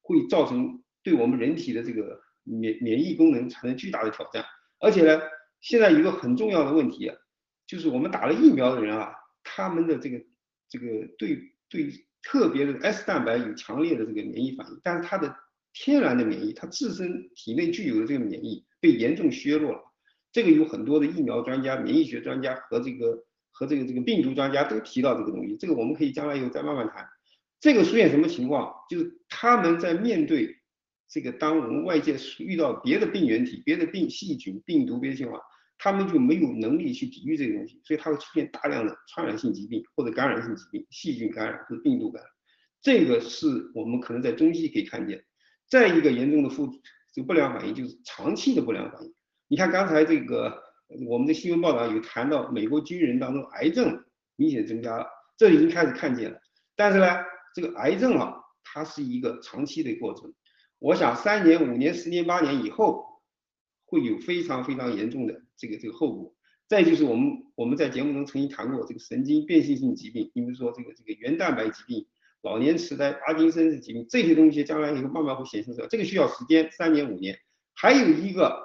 [0.00, 4.44] 会造成对我们人体的这个免免疫功能产生巨大的挑战。
[4.78, 5.20] 而且呢，
[5.60, 7.10] 现在一个很重要的问题，
[7.66, 10.24] 就是我们打了疫苗的人啊，他们的这个
[10.68, 10.86] 这个
[11.18, 11.38] 对。
[11.70, 11.90] 对
[12.22, 15.34] 特别的 S 蛋白有强烈的这个免疫反应，但是它的
[15.72, 19.78] 天然的免疫，它自身体内具有的这个免疫被严重削弱了。
[20.32, 25.56] 这个有很多的疫苗专家、免疫学专家和这个和这个这个病毒专家都提到这个东西。
[25.56, 27.08] 这个我们可以将来以后再慢慢谈。
[27.60, 28.72] 这个出现什么情况？
[28.88, 30.56] 就是他们在面对
[31.08, 35.40] 这个当我们外界遇到别的病原体、别的病细菌、病毒别的情况。
[35.82, 42.30] 他们就没有能力去抵御这个东西，所以它会出现大量的传染性疾病或者感染性疾病，细菌感染或者病毒感染。
[42.82, 45.24] 这个是我们可能在中期可以看见。
[45.70, 46.70] 再一个严重的副
[47.12, 49.14] 这个不良反应就是长期的不良反应。
[49.48, 50.62] 你看刚才这个
[51.08, 54.04] 我们的新闻报道有谈到美国军人当中癌症
[54.36, 55.06] 明显增加了，
[55.38, 56.38] 这已经开始看见了。
[56.76, 57.06] 但是呢，
[57.54, 60.34] 这个癌症啊，它是一个长期的过程。
[60.78, 63.22] 我想三年、五年、十年、八年以后，
[63.86, 66.34] 会有非常非常严重的这个这个后果。
[66.66, 72.06] 再就是我们我们在节目中曾经谈过这个神经变性性疾病，比如说这个这个原蛋白疾病、
[72.42, 77.36] 老年痴呆、帕金森氏疾病这些东西，将来以后慢慢会显现出来，这个需要时间，三年五年。
[77.74, 78.56] 还有一个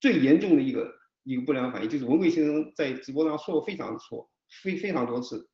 [0.00, 0.92] 最严重的一个
[1.22, 4.28] 一个不良反应，就是文贵先生在直播上说过非常错，
[4.62, 5.48] 非非常多次，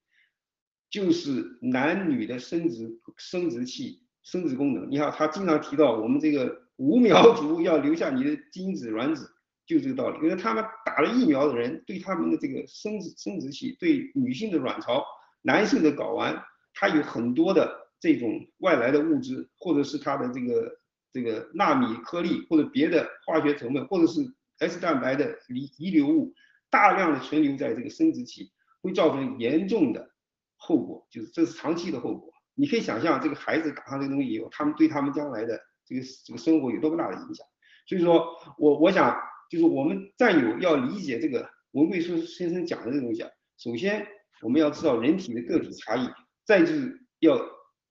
[0.89, 4.91] 就是男女的生殖生殖器生殖功能。
[4.91, 9.31] 你看他经常提到我们这个五苗族 要留下你的精子卵子。
[9.71, 15.05] 就这个道理，因为他们打了疫苗的人，对他们的这个生殖生殖器、对女性的卵巢、
[15.43, 16.43] 男性的睾丸，
[16.75, 20.77] 它有很多的这种外来的物质，或者是它的这个
[21.13, 24.21] 这个纳米颗粒，或者别的化学成分，或者是
[24.59, 26.35] S 蛋白的遗遗留物，
[26.69, 28.51] 大量的存留在这个生殖器，
[28.83, 30.11] 会造成严重的
[30.57, 32.33] 后果，就是这是长期的后果。
[32.57, 37.47] 你可以想象，这个孩子打上这个东西以后，他们对他们将来的这个这个生活有多么大的影响。
[37.87, 39.17] 所以说我我想。
[39.51, 43.29] 就是我们战友要理解这个文贵书先生讲的这个东西啊，
[43.59, 44.07] 首先
[44.43, 46.09] 我们要知道人体的个体差异，
[46.45, 47.37] 再就是要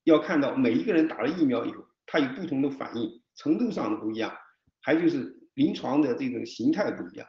[0.06, 4.34] 要看到每一个人打了疫苗以后，他有不同的反应程度上的不一样，
[4.82, 7.28] 还就是临床的这种形态不一样，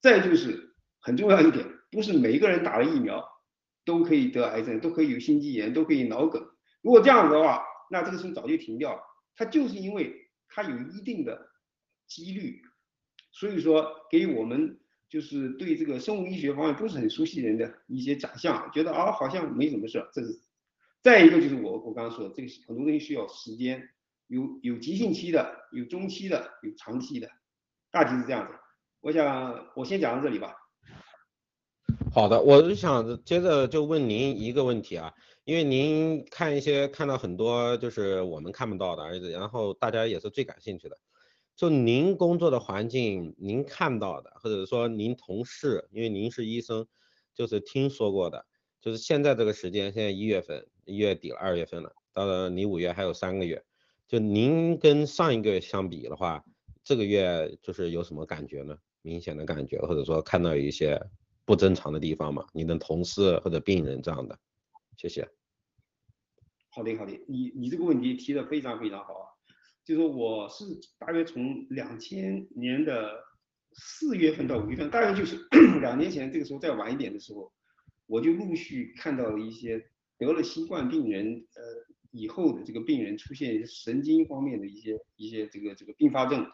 [0.00, 3.24] 再就是很重要一点，不是每一个人打了疫苗
[3.84, 6.44] 都可以得癌症，都可以有心肌炎，都可以脑梗。
[6.82, 9.00] 如果这样子的话，那这个时候早就停掉了。
[9.36, 10.12] 它就是因为
[10.48, 11.50] 它有一定的
[12.08, 12.60] 几率。
[13.32, 14.78] 所以说，给我们
[15.08, 20.08] 就是对这个生物医学方面不是很熟悉人的一些假象，觉得啊好像没什么事儿。
[20.12, 20.40] 这是
[21.02, 23.82] 再一个就是我我刚刚说的，这个很多东西需要时间，
[24.26, 27.28] 有有急性期的，有中期的，有长期的，
[27.90, 28.52] 大体是这样子。
[29.00, 30.54] 我想我先讲到这里吧。
[32.12, 35.12] 好的，我就想接着就问您一个问题啊，
[35.44, 40.96] 因为您看一些看到很多就是我们看不到的，而且然后大家也是最感兴趣的。
[41.60, 46.86] 就您工作的环境，您看到的，或者说您同事，因为您是医生，
[47.34, 48.46] 就是听说过的，
[48.80, 53.62] 就是现在这个时间，现在一月份，一月底了，二月份了，到了你五月还有三个月，
[54.08, 56.42] 就您跟上一个月相比的话，
[56.82, 58.74] 这个月就是有什么感觉呢？
[59.02, 60.98] 明显的感觉，或者说看到一些
[61.44, 62.42] 不正常的地方吗？
[62.54, 64.38] 你的同事或者病人这样的，
[64.96, 65.28] 谢谢。
[66.70, 69.26] 好的，好的，你你这个问题提的非常非常好啊。
[69.90, 70.64] 就是我是
[71.00, 73.10] 大约从两千年的
[73.72, 75.36] 四月份到五月份，大约就是
[75.82, 77.52] 两年前这个时候再晚一点的时候，
[78.06, 79.84] 我就陆续看到了一些
[80.16, 81.62] 得了新冠病人呃
[82.12, 86.46] 以后的这个病人出现神经方面的一些一些这个这个并发症，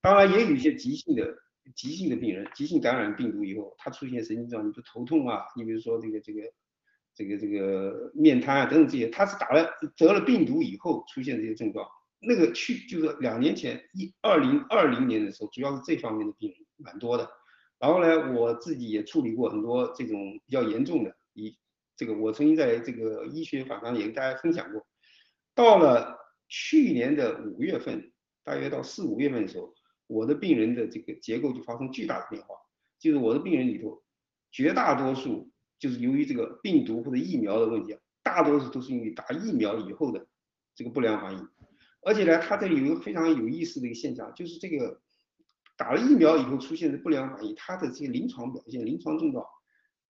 [0.00, 1.36] 当然也有一些急性的
[1.74, 6.40] 急性的病人，急性感染病毒以后他出现神经症状，你比如头痛啊，你比如说这个这个
[7.16, 11.84] 这个这个面瘫啊等等这些，他是打了得了病毒以后出现这些症状。
[12.18, 17.28] 那个去就是两年前一二零二零年的时候，主要是这方面的病人蛮多的。
[17.78, 21.56] 然后呢，我自己也处理过很多这种比较严重的，以
[21.94, 24.86] 这个我曾经在这个医学访谈也跟大家分享过。
[25.54, 26.16] 到了
[26.48, 28.12] 去年的五月份，
[28.44, 29.74] 大约到四五月份的时候，
[30.06, 32.56] 我的病人的这个结构就发生巨大的变化，
[32.98, 34.02] 就是我的病人里头，
[34.50, 40.26] 绝大多数就是由于这个病毒或者疫苗的问题啊，大多数都是因为打疫苗以后的
[40.74, 41.48] 这个不良反应。
[42.06, 45.00] 而且呢，它这里有一个非常有意思的一个现象，就是这个
[45.76, 49.44] 打了疫苗以后出现的不良反应，它的这个临床表现、临床症状，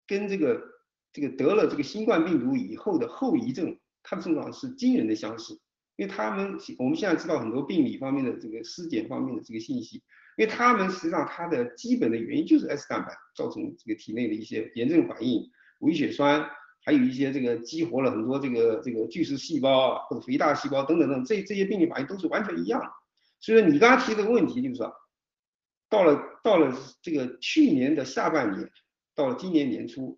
[0.06, 0.62] 跟这个
[1.10, 5.58] 这个得了这个新冠病毒以后的后遗症，它的症状是惊人的相似。
[5.96, 9.96] 因为他们我们现在知道很多病理方面的这个尸检方面的这个信息，
[10.36, 16.46] 因为他们实际上它的基本的原因就是 S 蛋白造成这个体内的一些炎症反应、微血栓。
[16.86, 22.80] 还有一些这个激活了很多这个这个巨噬细胞啊，或者肥大细胞等等等，这这些病理反应都是完全一样。
[23.40, 24.94] 所以说你刚刚提这个问题，就是说，
[25.90, 26.72] 到了到了
[27.02, 28.70] 这个去年的下半年，
[29.16, 30.16] 到了今年年初，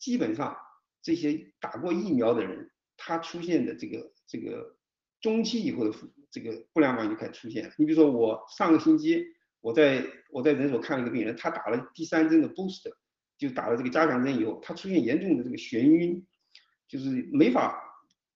[0.00, 0.56] 基本上
[1.00, 4.74] 这些打过疫苗的人，他出现的这个这个
[5.20, 5.96] 中期以后的
[6.32, 7.72] 这个不良反应就开始出现了。
[7.78, 9.24] 你比如说我上个星期
[9.60, 12.92] 我在我在诊所看了一个病人，他打了第三针的 booster，。
[13.38, 16.26] 就打了这个加强针以后，他出现严重的这个眩晕，
[16.88, 17.80] 就是没法，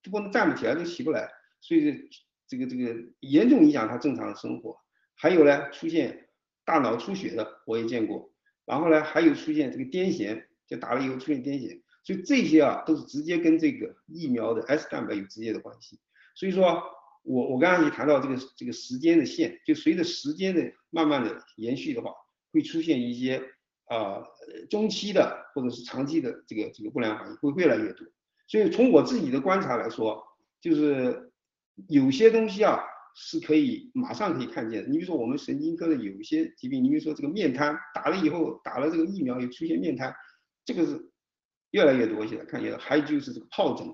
[0.05, 1.29] 不能站不起来，都起不来，
[1.61, 2.09] 所以
[2.47, 4.79] 这个这个严重影响他正常的生活。
[5.17, 6.29] 还有呢，出现
[6.65, 8.33] 大脑出血的我也见过，
[8.65, 15.99] 然后呢，还有出现这个癫痫，就打了以后出现癫痫，所以这些啊都是直接跟这个疫苗的 S 蛋白有直接的关系。
[16.37, 16.81] 所以说
[17.25, 22.13] 我我刚刚也谈到这个这个时间的线，就随着时间的慢慢的延续的话，
[22.53, 23.43] 会出现一些。
[23.87, 24.25] 啊
[24.71, 28.07] 中期的或者是长期的这个这个不良反应会越来越多。
[28.49, 30.23] 所以从我自己的观察来说，
[30.61, 31.33] 就是
[31.89, 32.81] 有些东西啊
[33.15, 34.89] 是可以马上可以看见的。
[34.89, 40.15] 你比如说我们神经科的有些疾病，你比如说这个面瘫，打了以后打了这个疫苗也出现面瘫，
[40.65, 41.11] 这个是
[41.71, 42.79] 越来越多现在看见了。
[42.79, 43.87] 还有就是这个疱疹，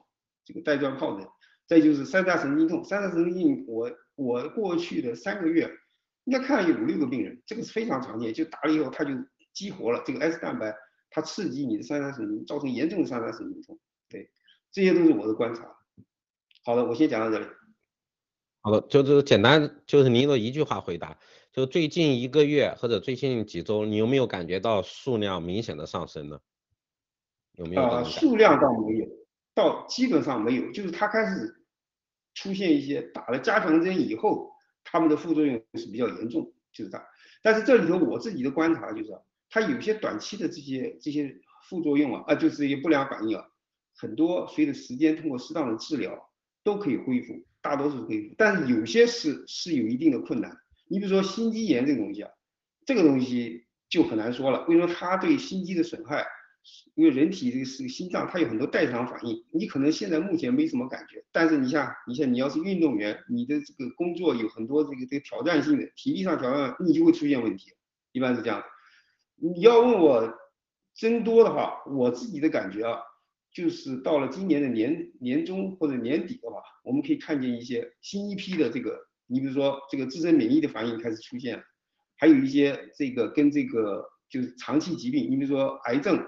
[0.45, 1.29] 这个带状疱疹，
[1.67, 5.71] 再就是三叉神经痛，三叉神经痛我我过去的三个月
[6.25, 9.11] 应该看了有五六个病人，这个是非常常见，就打了以后他就
[9.59, 10.73] 激活了这个 S 蛋白，
[11.11, 13.77] 它刺激你的三叉神经，造成严重的三叉神经痛。
[14.09, 14.31] 对，
[14.71, 15.77] 这些都是我的观察。
[16.65, 17.47] 好的，我先讲到这里。
[18.61, 21.19] 好的，就是简单，就是您的一句话回答，
[21.51, 26.39] 就最近一个月或者最近几周，你有没有感觉到数量明显的上升呢？
[27.55, 27.83] 有没有？
[27.83, 29.09] 啊，数量倒没有，
[29.55, 31.65] 到基本上没有，就是它开始
[32.35, 34.53] 出现一些打了加强针以后，
[34.85, 37.05] 它们的副作用是比较严重，就是这样。
[37.43, 39.11] 但是这里头我自己的观察就是，
[39.51, 41.35] 它有些短期的这些这些
[41.69, 43.45] 副作用啊，啊，就是一些不良反应啊，
[43.97, 46.25] 很多随着时间通过适当的治疗。
[46.65, 50.55] 都可以恢复，大多数恢复，但是有些是是有一定的困难。
[50.87, 52.31] 你比如说心肌炎这个东西啊，
[52.85, 54.67] 这个东西就很难说了。
[54.67, 56.27] 为什么它对心肌的损害？
[56.95, 59.43] 因为人体这个是心脏，它有很多代偿反应。
[59.51, 67.73] 你可能现在目前没什么感觉，但是你像你像你要是运动员，你的这个工作有很多这个这个挑战性的，体力上挑战，你就会出现问题。
[68.13, 68.63] 一般是这样。
[69.41, 70.33] 你要问我
[70.95, 72.99] 增多的话，我自己的感觉啊。
[73.51, 81.61] 就是到了今年的年年中或者年底的话，我们可以看见一些新一批的这个，你比如说这个自身免疫的反应开始出现，
[82.17, 86.25] 还有一些这个跟这个就是长期疾病，你比如说癌症，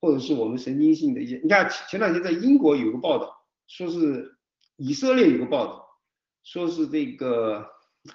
[0.00, 3.32] 或者是我们神经性的一些，你看前两天在英国有个报道，
[3.68, 4.36] 说是
[4.76, 5.86] 以色列有个报道，
[6.42, 7.64] 说是这个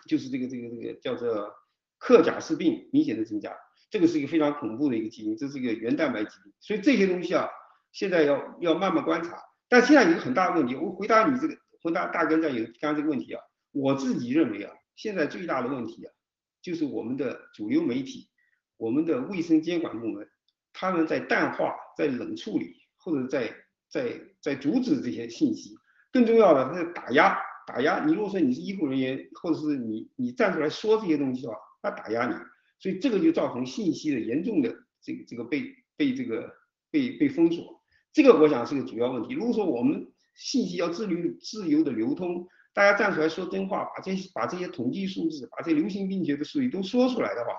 [0.07, 1.49] 就是这个这个这个叫做
[1.97, 3.55] 克甲氏病明显的增加，
[3.91, 7.47] 这个是一个非常恐怖的一个疾病，这是一个原蛋白疾病，所以这些东西啊。
[7.93, 9.38] 现在要要慢慢观察，
[9.68, 13.41] 但现在有个很大的问题，我回答你这个，回答大哥在有刚刚这个问题啊，
[13.73, 16.13] 我自己认为啊，现在最大的问题啊，
[16.61, 18.30] 就是我们的主流媒体，
[18.77, 20.26] 我们的卫生监管部门，
[20.72, 23.53] 他们在淡化、在冷处理，或者在
[23.89, 25.76] 在在阻止这些信息，
[26.13, 27.38] 更重要的，他在打压
[27.68, 28.05] 打压。
[28.05, 32.35] 你如果说你是医护人员，或者是你你站出来说这些东西的话，他打压你，
[32.81, 36.51] 所以这个就造成信息的严重的这个这个被被这个
[36.89, 37.79] 被被封锁。
[38.11, 39.35] 这个我想是个主要问题。
[39.35, 47.51] 如果说我们信息要自流自由的流通，大家站出来说真话，把这些把这些统计数字，把这流行病学的数据都说出来的话，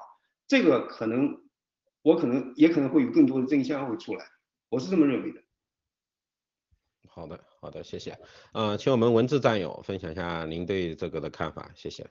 [0.49, 1.41] 这个可能
[2.03, 4.27] 我可能也可能会有更多的真相会出来。
[4.69, 5.41] 我是这么认为的。
[7.09, 8.19] 好的，好的，谢谢。
[8.53, 12.09] 呃，请我们文字战友分享一下您对这个的看法，谢谢。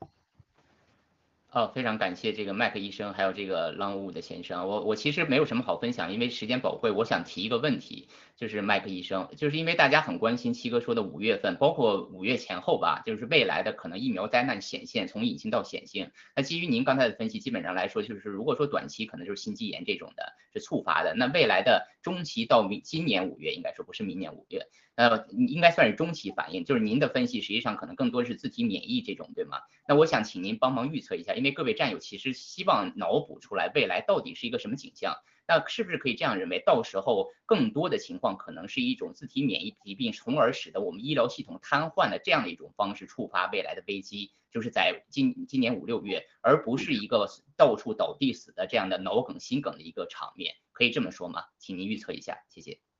[1.53, 4.69] 哦，非常感谢这个麦克医生，还有这个 Longwood 的先生。
[4.69, 6.91] 我我其实没有什么好分享，因为时间宝贵。
[6.91, 8.07] 我想提一个问题，
[8.37, 16.09] 就是麦克医生，就是因为大家很关心七哥说的五月份，包括五月前后吧，就是未来的可能疫苗灾难显现，从隐性到显性。
[16.37, 21.13] 那基于您刚才的分析，基本上来说，就是如果说短期可能就是心肌炎这种的，是触发的。
[21.15, 24.67] 那未来的中期到明今年五月，应该说不是明年五月。
[25.01, 29.57] 呃，应该算是中期反应，就是您的分析实际上可能更多是自体免疫这种，对吗？
[29.87, 35.15] 那我想请您帮忙预测一下，因为各位战友其实希望脑补出来未来到底是一个什么景象。
[35.47, 51.45] 那是不是可以这样认为，到时候更多的情况可能是一种自体免疫疾病，从而使得我们医疗系统瘫痪的这样的一种方式触发未来的危机，就是在今今年五六月，而不是一个到处倒地死的这样的脑梗、心梗的一个场面，可以这么说吗？
[51.57, 52.90] 请您预测一下，谢谢。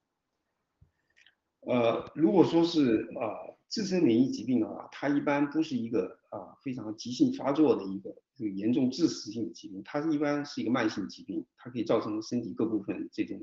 [1.62, 13.40] 呃，如果说是啊自身免疫疾病的话，它一般不是一个啊非常急性发作的一个这个严重致死性的疾病，它一般是一个慢性疾病，它可以造成身体各部分这种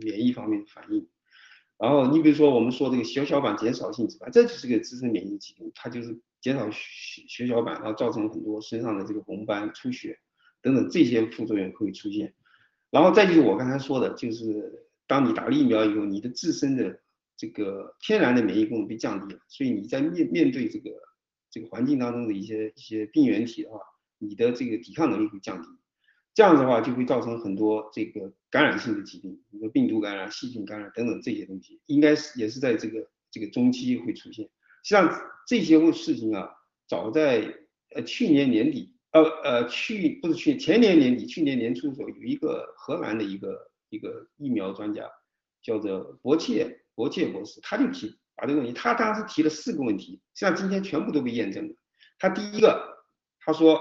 [0.00, 1.08] 免疫方面的反应。
[1.78, 10.16] 然后你比如说我们说这个血小板减少性紫斑，这就是个自身免疫疾病，它就是减少血血小板，然后造成很多身上的这个红斑、出血
[10.60, 12.34] 等等这些副作用会出现。
[12.90, 17.00] 然后再就是我刚才说的，就是当你打了疫苗以后，你的自身的
[17.42, 20.92] 这个天然的免疫功能被降低了，所以你在面面对这个
[21.50, 23.80] 这个环境当中的一些一些病原体的话，
[24.18, 25.68] 你的这个抵抗能力会降低，
[26.34, 34.48] 这样子的话就会造成很多这个感染性的疾病，比如说病毒感染、细菌感染等等这些东西，应该是也是在这个这个中期会出现。
[34.84, 35.12] 像
[35.48, 36.48] 这些事情啊，
[36.86, 37.52] 早在
[37.96, 45.10] 呃去年年底，呃呃去不是去前年年底，去年年初的时候，有一个荷兰的一个一个疫苗专家
[45.60, 46.78] 叫做博切。
[46.94, 51.74] 博切博士，他就提把这个问题，他当时提了四个问题，实际上今天全部都被验证了。
[52.18, 52.82] 他第一个，
[53.40, 53.80] 他说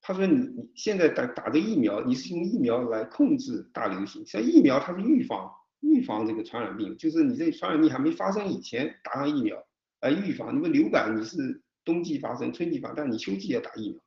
[0.00, 5.50] 他说你你现在打打这疫苗，你是用疫苗来控制大流行，像疫苗它是预防
[5.80, 9.56] 预防这个传染病，就是你这传染病还没发生以前打上疫苗
[10.00, 10.54] 来预防。
[10.54, 14.00] 你们流感你是冬季发生、春季发，但你秋季要打疫苗。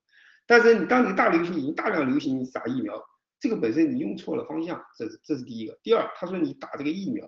[0.46, 3.02] 但是你当你大流行已经大量流行，你打疫苗，
[3.40, 5.80] 这个本身你用错了方向，这是这是第一个。
[5.82, 7.26] 第二，他说你打这个疫苗。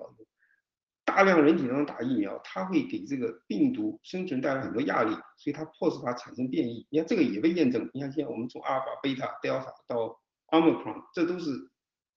[1.16, 6.88] 大量人体当中打疫苗，它会给这个病毒生存带来很多压力，所以它迫使它产生变异。
[6.90, 7.88] 你看这个也被验证。
[7.94, 11.52] 你看现在我们从阿尔法、贝塔、德尔塔到奥密克戎，这都是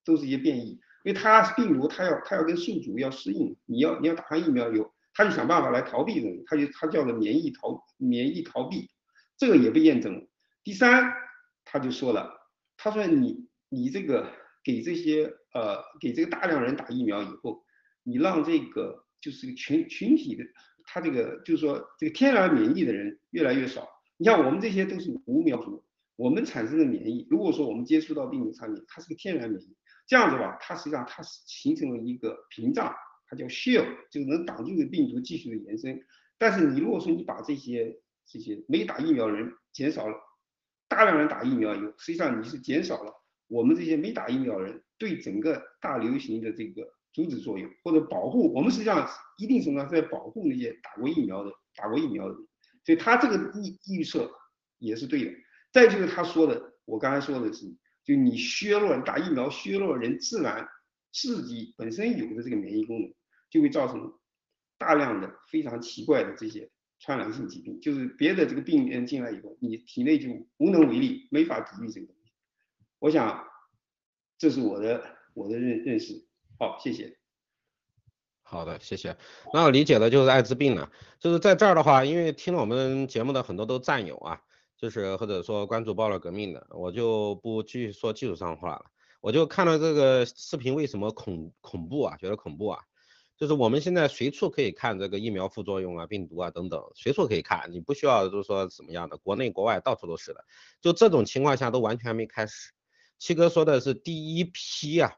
[0.02, 0.80] 都是一些变异。
[1.04, 8.88] 因为它病毒，它要它要跟宿主要适应，你要你要打上疫苗有，它就想办法来逃避这个，它就它叫做免疫逃免疫逃避，
[9.36, 10.26] 这个也被验证了。
[10.64, 11.12] 第三，
[11.66, 12.32] 他就说了，
[12.78, 14.32] 他说你你这个
[14.64, 17.62] 给这些呃给这个大量人打疫苗以后。
[18.08, 20.44] 你让这个就是群群体的，
[20.84, 23.88] 他这个就是说这个天然免疫的人越来越少。
[24.16, 25.84] 你像我们这些都是无苗族，
[26.14, 29.76] 我们产生的免疫，如果说我们接触到病毒产品，它是个天然免疫，
[30.06, 32.94] 这样子吧，它实际上它是形成了一个屏障，
[33.28, 36.00] 它叫 shield，就能挡住这病毒继续的延伸。
[36.38, 40.14] 但是你如果说你把这些这些没打疫苗的人减少了，
[40.86, 43.12] 大量人打疫苗以后，实际上你是减少了
[43.48, 46.95] 我们这些没打疫苗人对整个大流行的这个。
[47.16, 52.46] 阻止作用或者保护，我们实际上一定程度上是在保护那些打过疫苗的、打过疫苗的人，
[52.84, 54.30] 所以他这个预预测
[54.76, 55.32] 也是对的。
[55.72, 57.74] 再就是他说的，我刚才说的是，
[58.04, 60.68] 就你削弱打疫苗，削弱人自然
[61.10, 63.14] 自己本身有的这个免疫功能，
[63.48, 64.12] 就会造成
[64.76, 70.28] 大量的非常奇怪的这些传染性疾病，就是别的这个病原进来以后，你体内就
[70.58, 72.30] 无能为力，没法抵御这个东西。
[72.98, 73.42] 我想，
[74.36, 75.02] 这是我的
[75.32, 76.25] 我的认认识。
[76.58, 77.18] 好，谢谢。
[78.42, 79.16] 好的，谢谢。
[79.52, 84.40] 那我理解的就是艾滋病了，就是在这儿的话，因为听了我们节目的很多都战友啊，
[84.76, 88.84] 就是或者说关注爆料革命的，我就不继续说技术上话了。
[89.20, 92.16] 我就看到这个视频为什么恐恐怖啊？
[92.18, 92.80] 觉得恐怖啊？
[93.36, 100.44] 就是我们现在随处可以看这个疫苗副作用啊、病毒啊等等，随处可以看，你不需要就是说怎么样的，国内国外到处都是的。
[100.80, 102.70] 就这种情况下都完全没开始。
[103.18, 105.12] 七哥说的是第一批啊。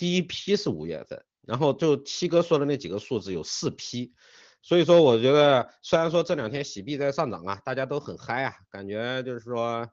[0.00, 4.14] 第一批是五月份，然后就七哥说的那几个数字有四批，
[4.62, 9.86] 所以说我觉得虽然说这两天喜币在上涨啊，大家都很嗨啊，感觉就是说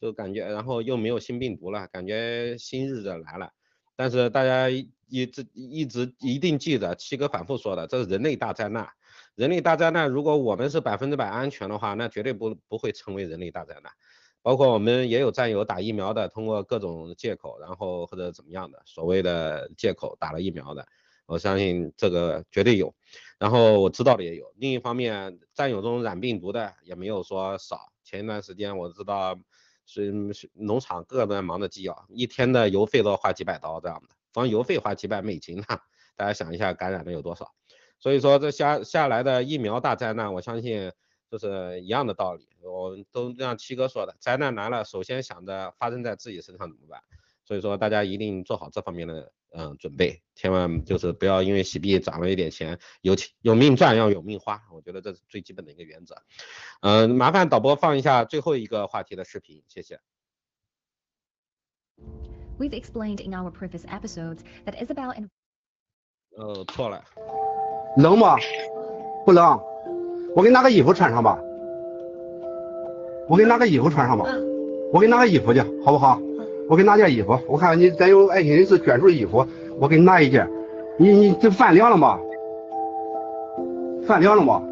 [0.00, 3.52] 就感觉然后又没有新病毒了，感觉新日子来了，
[3.94, 8.88] 但是大家一直一直一定记得七哥反复说的，这是人类大灾难，
[9.36, 13.92] 人类大灾难，如果我们是百分之百安全的话，那绝对不不会成为人类大灾难。
[14.42, 20.84] 包括我们也有战友打疫苗的，通过各种借口，然后或者怎么样的所谓的借口打了疫苗的，
[21.26, 22.92] 我相信这个绝对有。
[23.38, 24.52] 然后我知道的也有。
[24.56, 27.92] 另一方面，战友中染病毒的也没有说少。
[28.02, 29.38] 前一段时间我知道
[29.86, 30.12] 是
[30.54, 35.64] 农场个个在忙着寄药，一天的邮费都要花几百刀这样的，光邮费花几百美金呢，
[36.16, 37.48] 大家想一下感染的有多少。
[38.00, 40.90] 所以说这下下来的疫苗大灾难，我相信。
[41.32, 47.02] 就是一样的道理，我都像七哥说的，灾难来了，首先想着发生在自己身上怎么办？
[47.42, 56.14] 所以说大家一定做好这方面的嗯准备，千万就是不要因为洗币涨了一点钱，有钱有命赚要有命花，我觉得这是最基本的一个原则。
[56.82, 59.98] 嗯，麻烦导播放一下最后一个话题的视频，谢谢。
[62.58, 65.30] We've explained in our previous episodes that Isabel and
[66.36, 67.02] 呃错了，
[67.96, 68.36] 冷吗？
[69.24, 69.71] 不冷。
[70.34, 71.38] 我给你拿个衣服穿上吧，
[73.28, 74.24] 我给你拿个衣服穿上吧，
[74.92, 76.18] 我给你拿个衣服去，好不好？
[76.68, 79.44] 我给你拿件衣服，我看看你咱有爱心人士捐助的衣服，
[79.78, 80.48] 我给你拿一件。
[80.96, 82.18] 你你这饭凉了吗？
[84.06, 84.62] 饭凉了吗？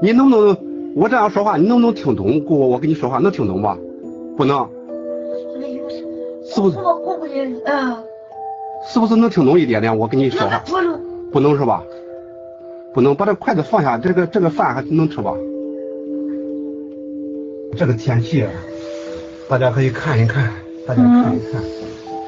[0.00, 0.56] 你能不能
[0.94, 2.42] 我这样说话，你能不能听懂？
[2.44, 3.76] 姑，我跟你说话能听懂吧？
[4.36, 4.66] 不能。
[6.44, 6.76] 是不是？
[8.86, 9.98] 是不是能听懂一点点？
[9.98, 10.62] 我跟你说话。
[11.32, 11.82] 不能是吧？
[12.94, 15.32] 不能把这筷子放下，这个这个饭还能吃吧？
[17.76, 18.44] 这个天气，
[19.48, 20.52] 大家可以看一看，
[20.86, 21.62] 大家看一看，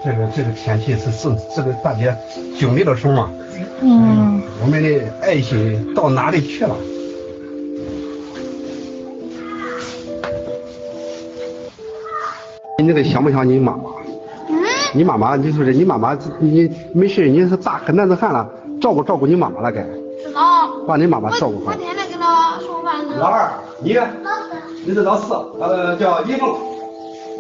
[0.03, 2.17] 这个这个天气是是这个大姐
[2.59, 3.31] 经历了什么？
[3.83, 6.75] 嗯，我们的爱心到哪里去了？
[12.79, 13.83] 你那个想不想你妈妈？
[14.95, 18.51] 你妈妈，你说是你妈妈，你没事，你是大个男子汉了，
[18.81, 19.87] 照顾照顾你妈妈了该。
[20.87, 21.73] 把你妈妈照顾好。
[21.73, 23.17] 我天天跟他送饭呢。
[23.19, 23.53] 老二，
[23.83, 23.97] 你，
[24.87, 26.57] 你是老四，呃，叫一凤，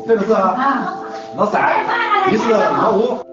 [0.06, 1.85] 这个是老三，
[2.31, 3.24] 你是老五。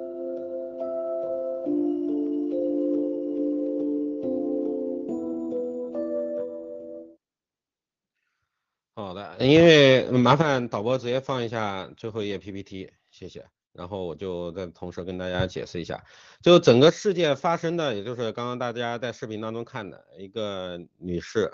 [8.95, 13.45] 好的，因为麻烦导播直接放一下最后一页 PPT，谢谢。
[13.73, 16.03] 然后我就在同时跟大家解释一下，
[16.41, 21.53] 就整个事件发生的，也就是刚刚大家在视频当中看的一个女士，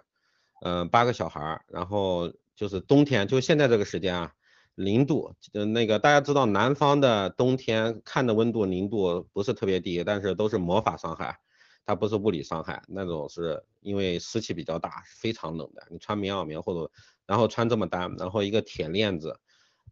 [0.61, 4.33] 嗯，八个小孩儿，然后就是冬天，就现在这个时间啊，
[4.73, 11.39] 零度，那个大家知道南方的冬天看的温度零度不是特别低，但是都是魔法伤害，
[11.85, 16.91] 它不是物理伤害，那种是因为湿气比较大，非常冷的，你穿棉袄棉或者，
[17.27, 19.39] 然后穿这么单，然后一个铁链子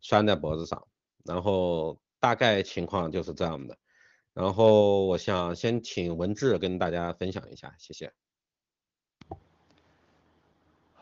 [0.01, 0.87] 拴在脖子上，
[1.23, 1.99] 然后。
[2.25, 3.77] 大概情况就是这样的，
[4.33, 8.11] 然后我想先请文志跟大家分享一下，谢谢。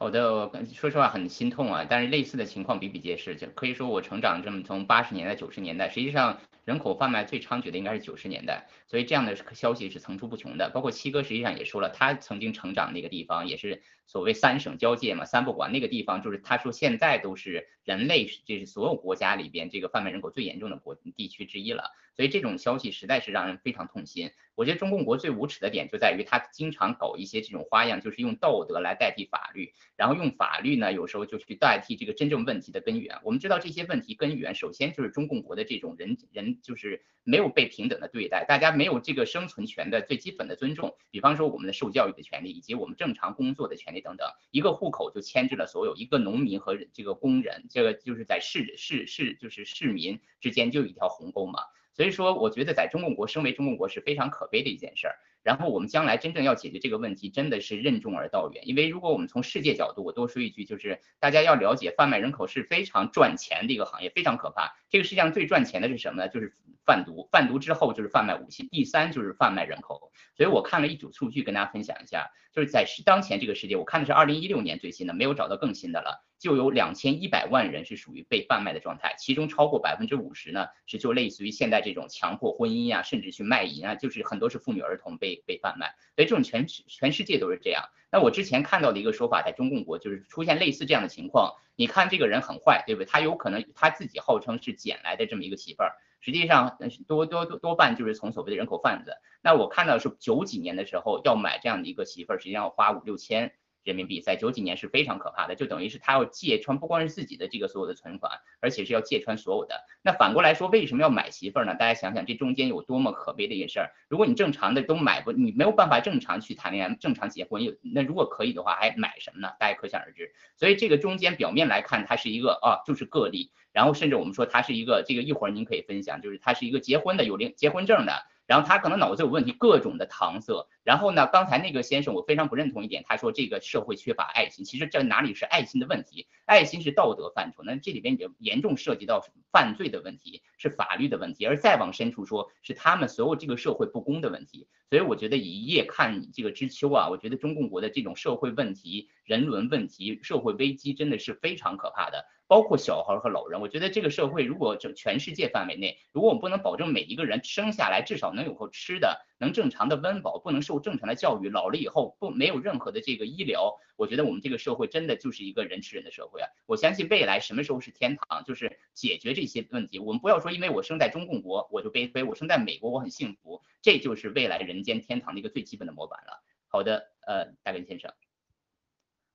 [0.03, 10.69] 好的，说实话很心痛啊，但是类似的情况比比皆是，就可以说我成长这么从八十年代九十年代，实际上人口贩卖最猖獗的应该是九十年代，所以这样的消息是层出不穷的。
[10.71, 21.93] 包括七哥实际上也说了，他曾经成长那个地方也是所谓三省交界嘛，三不管那个地方就是他说现在都是人类这是所有国家里边这个贩卖人口最严重的国地区之一了。
[22.15, 24.31] 所以这种消息实在是让人非常痛心。
[24.55, 33.17] 我觉得中共国最无耻的点就在于他经常搞一些这种花样，就是用道德来代替法律，然后用法律呢有时候就去代替这个真正问题的根源。
[33.23, 40.95] 我们知道这些问题根源首先就是中共国的这种人人就是没有被平等的对待，大家没有这个生存权的最基本的尊重。
[41.09, 51.63] 比方说我们的受教育的权利以及我们正常工作的权利等等，一个户口就牵制了所有，一个农民和这个工人，这个就是在市市市就是市民之间就有一条鸿沟嘛。
[51.93, 55.15] 所以说，我觉得在中共国身为中共国是非常可悲的一件事儿。
[55.43, 58.63] 然后我们将来真正要解决这个问题，真的是任重而道远。
[58.65, 64.73] 因为如果我们从世界角度，我多说一句，就是大家要了解，贩卖人口是非常赚钱的一个行业，非常可怕。
[64.89, 66.29] 这个世界上最赚钱的是什么呢？
[66.29, 66.53] 就是
[66.85, 70.11] 贩毒，贩毒之后就是贩卖武器，第三就是贩卖人口。
[70.37, 76.25] 所以我看了一组数据，跟大家分享一下，就是在当前这个世界，我看的是二零一六年最新的，没有找到更新的了。
[76.43, 87.85] 就有两千一百万人是属于被贩卖的状态，其中超过百分之五十呢是就类似于现在这种强迫婚姻呀，甚至去卖淫啊，就是很多是妇女儿童被被贩卖，所以这种全全世界都是这样。
[88.11, 93.05] 那我之前看到的一个说法，在中共国就是出现类似这样的情况，你看这个人很坏，对不对？
[93.05, 99.13] 他有可能他自己号称是捡来的这么一个媳妇儿，实际上多多多多半就是从所谓的人口贩子。
[99.41, 103.53] 那我看到是九几年的时候要买这样的一个媳妇儿，实际上要花五六千。
[103.83, 109.83] 人民币在九几年是非常可怕的，就等于是他要借穿不光是自己的这个所有的存款，而且是要借穿所有的。
[110.01, 111.75] 那反过来说，为什么要买媳妇儿呢？
[111.75, 113.91] 大家想想这中间有多么可悲的一件事儿。
[114.07, 119.49] 如果你正常的都买不，你没有办法正常去谈恋爱、正常结婚，有那如果可以的话，还买什么呢？
[119.59, 120.31] 大家可想而知。
[120.55, 123.51] 所以这个中间表面来看，它是一个啊，就是个例。
[123.71, 128.13] 然后甚至我们说它是一个，这个一会儿您可以分享，就是它是一个结婚的有领结婚证的。
[128.45, 130.67] 然后他可能脑子有问题，各种的搪塞。
[130.83, 134.65] 然后呢，刚才那个先生我非常不认同一点，他说这个社会缺乏爱心。
[134.65, 136.27] 其实这哪里是爱心的问题？
[136.45, 141.45] 爱心是道德范畴，那这里边也严重涉及到犯罪的问题，是法律的问题。
[141.45, 144.67] 而再往深处说，是他们所有这个社会不公的问题。
[144.93, 152.23] 所以我觉得一夜看这个知秋啊，我觉得中共国的这种社会问题、人伦问题、社会危机真的是非常可怕的。
[152.45, 166.49] 包括小孩和老人，我觉得这个社会如果整全世界范围内，如果我们不能保证每一个人生下来至少能有口吃的，能正常的温饱，不能受正常的教育，老了以后不没有任何的这个医疗，我觉得我们这个社会真的就是一个人吃人的社会啊！
[166.65, 169.99] 我相信未来什么时候是天堂，就是解决这些问题。
[169.99, 176.41] 我们不要说因为我生在中共国我就悲催，我生在美国我很幸福，这就是未来人间天堂的一个最基本的模板了。
[176.67, 178.11] 好的，呃，大根先生。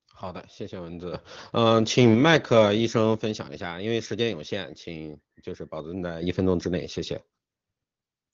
[0.07, 1.21] 好的，谢谢文子。
[1.53, 7.23] 嗯，请麦克医生分享一下，因为时间有限，请就是保证在一分钟之内，谢谢。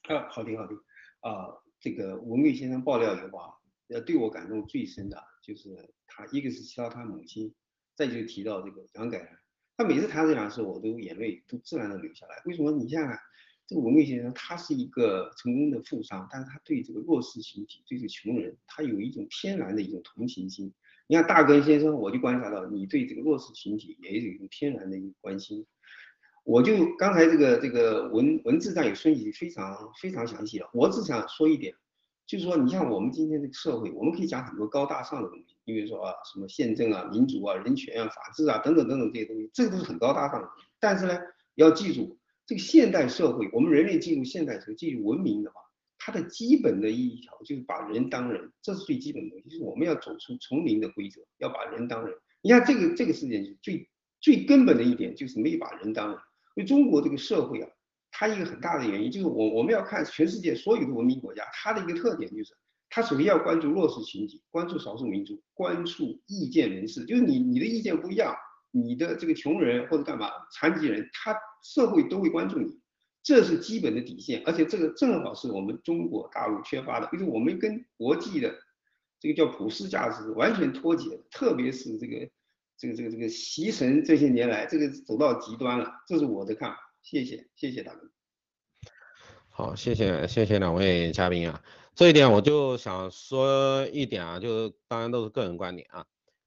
[0.09, 0.75] 啊，好的好的。
[1.21, 1.49] 啊，
[1.85, 3.52] 这个文贵先生爆料以后啊，
[3.89, 5.69] 呃，对我感动最深的就是
[6.06, 7.52] 他，一个是提到他母亲，
[7.94, 9.36] 再就提到这个杨改。
[9.77, 12.40] 他每次谈这两事，我都眼泪都自然的流下来。
[12.47, 12.73] 为什么？
[12.73, 13.19] 你想想，
[13.66, 20.73] 这个文贵先生他是一个成功的富商，但是他对这个弱势群体，对这个穷人，他有一种天然的一种同情心。
[21.06, 25.66] 你看大根先生，我就观察到你对这个弱势群体也有一种天然的一个关心。
[26.45, 30.71] 我就刚才这个这个文文字上有分析非常非常详细了。
[30.73, 31.75] 我只想说一点，
[32.27, 40.49] 就是说你像我们今天这个社会，我们可以讲很多高大上的东西，你比如说啊什么宪政啊、民主啊、人权啊、法治啊等等等等这些东西，这个都是很高大上的。
[40.79, 41.19] 但是呢，
[41.55, 42.16] 要记住
[42.47, 45.61] 这个现代社会，我们人类进入现代社会、进入文明的话。
[45.97, 52.15] 它的基本的一条就是把人当人，这是最基本的东西，就是我们要走出丛林的规则，要把人当人。
[52.43, 53.89] 你看这个这个事件最
[54.21, 56.19] 最根本的一点就是没把人当人。
[56.55, 57.69] 因为中国这个社会啊，
[58.11, 62.55] 它一个很大的原因就是我我们要看全世界所有的文明国家，它的一个特点就是，
[62.89, 68.35] 它首先要关注弱势群体，关注少数民族，关注意见人士，就是你你的意见不一样，
[68.71, 72.79] 你的这个穷人或者干嘛残疾人，他社会都会关注你，
[73.23, 74.43] 这是基本的底线。
[74.47, 78.55] 而且这个正好是我们中国大陆缺乏的，因为我们跟国际的
[79.19, 82.29] 这个叫普世价值完全脱节，特别是这个
[82.77, 85.91] 这个这个这个习神这些年来，这个走到极端了。
[86.07, 86.79] 这是我的看法。
[87.03, 88.11] 谢谢，谢谢大哥。
[89.51, 91.63] 好，谢谢谢谢两位嘉宾啊，
[91.95, 96.05] 这一点我就想说一点啊，就是当然都是个人观点啊，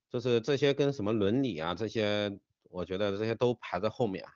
[0.10, 2.38] 就是这些跟什么伦理啊这些，
[2.70, 4.32] 我觉得这些都排在后面啊。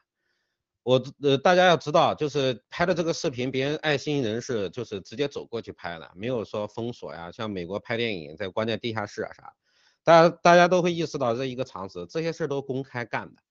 [0.83, 9.53] 我呃大家要知道，就是拍的这个视频，别人爱心人士就是直接走过去拍的，没有说封锁呀，像美国拍电影在关在地下室啊啥，
[10.03, 13.41] 大家大家都会意识到这一个常识，这些事儿都公开干的，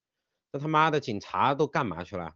[0.53, 2.35] 这他妈的警察都干嘛去了？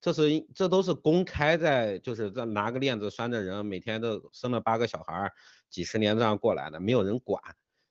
[0.00, 5.30] 这是这都是公开在，就是在拿个链子拴着人，每天都生了八个小孩，
[5.68, 7.42] 几十年这样过来的，没有人管。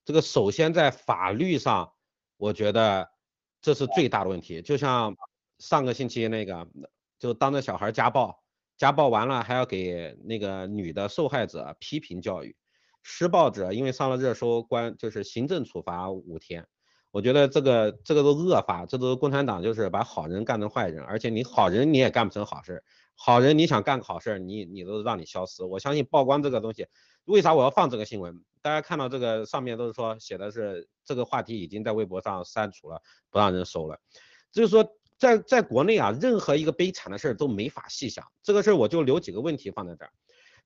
[0.06, 1.94] 这个首先在法律上，
[2.38, 3.08] 我觉得
[3.62, 4.60] 这是最大的问题。
[4.64, 5.16] 就像
[5.60, 6.68] 上个星期那个，
[7.20, 8.44] 就当着小孩家暴，
[8.76, 12.56] 家暴完了还要给那个女的受害者批评教育，
[13.02, 16.68] 施暴者因为上了热搜，关就是行政处罚五天。
[17.12, 22.84] 我觉得这个这个都恶法，这都是共产党就是把好人干成坏人，而且你好人你也干不成好事，
[23.16, 25.64] 好人你想干个好事，你你都让你消失。
[25.64, 26.88] 我相信曝光这个东西，
[27.26, 28.36] 为啥我要放这个新闻？
[28.62, 33.02] 大家看到这个上面都是说写的是这个话题已经在微博上删除了，
[33.32, 33.98] 不让人收了。
[34.52, 38.24] 就是说在在国内啊，任何一个悲惨的事儿都没法细想。
[38.44, 40.12] 这个事儿我就留几个问题放在这儿。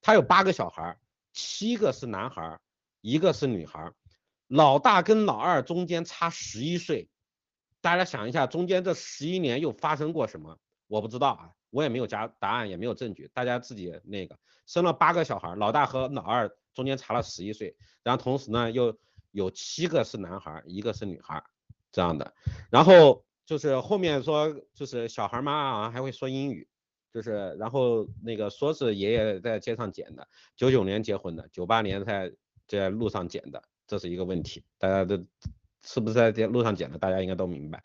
[0.02, 0.98] 他有八个小孩儿，
[1.34, 2.60] 七个是男孩，
[3.02, 3.92] 一个是女孩。
[4.48, 7.10] 老大跟老二中间差十一岁，
[7.82, 10.60] 大家想一下，中间这十一年又发生过什么？
[10.88, 14.38] 我不知道啊，我也没有答答案，也没有证据，大家自己那个
[14.68, 18.96] 生了八个小孩，老大和老二中间差了十一岁，然后同时呢又
[19.32, 21.44] 有七个是男孩，一个是女孩
[21.92, 22.32] 这样的，
[22.70, 26.68] 然后就是后面说就是小孩嘛啊还会说英语，
[27.14, 32.34] 就是然后那个说是爷爷在街上捡的，九九年结婚的，九八年在
[32.68, 33.62] 在路上捡的。
[33.86, 35.18] 这是一个问题，大家都
[35.86, 36.98] 是不是在路上捡的？
[36.98, 37.84] 大家应该都明白。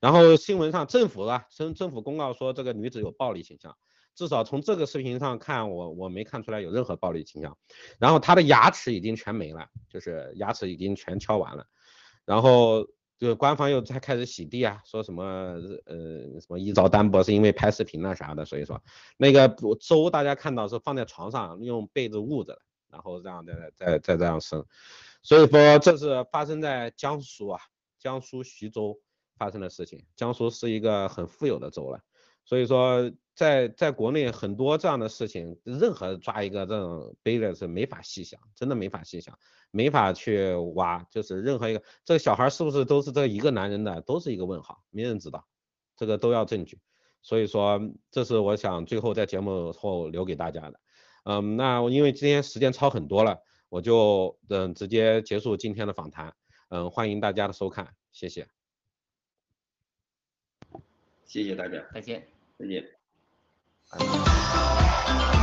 [0.00, 3.76] 然后新闻上政府啊，政政府公告说这个女子有暴力倾向，
[4.14, 7.58] 至少从这个视频上看，我我没看出来有任何暴力倾向。
[7.98, 11.66] 然后她的牙齿已经全没了，就是牙齿已经全敲完了。
[12.24, 12.86] 然后
[13.18, 15.24] 就是官方又在开始洗地啊，说什么
[15.86, 18.82] 呃什么一招单薄是因为拍视频啊啥的，所以说
[19.16, 19.48] 那个
[19.80, 22.58] 粥大家看到是放在床上用被子捂着，
[22.90, 24.64] 然后这样再再再这样生。
[25.22, 27.60] 所以说这是发生在江苏啊，
[27.98, 28.98] 江苏徐州
[29.36, 30.04] 发生的事情。
[30.16, 32.00] 江苏是一个很富有的州了，
[32.44, 39.38] 所以说在在国内很多这样的事情，任何抓一个这种背着是没法细想，真的没法细想，
[39.70, 45.46] 没法去挖，就是任何一个这个小孩是不是都是这一个男人的，都是一个问号，没人知道，
[45.96, 46.80] 这个都要证据。
[47.22, 47.80] 所以说
[48.10, 50.80] 这是我想最后在节目后留给大家的。
[51.24, 53.38] 嗯，那因为今天时间超很多了。
[53.72, 56.34] 我就嗯直接结束今天的访谈，
[56.68, 58.46] 嗯，欢迎大家的收看，谢谢，
[61.24, 62.28] 谢谢大家，再见，
[62.58, 63.01] 再见。
[63.92, 65.41] 拜拜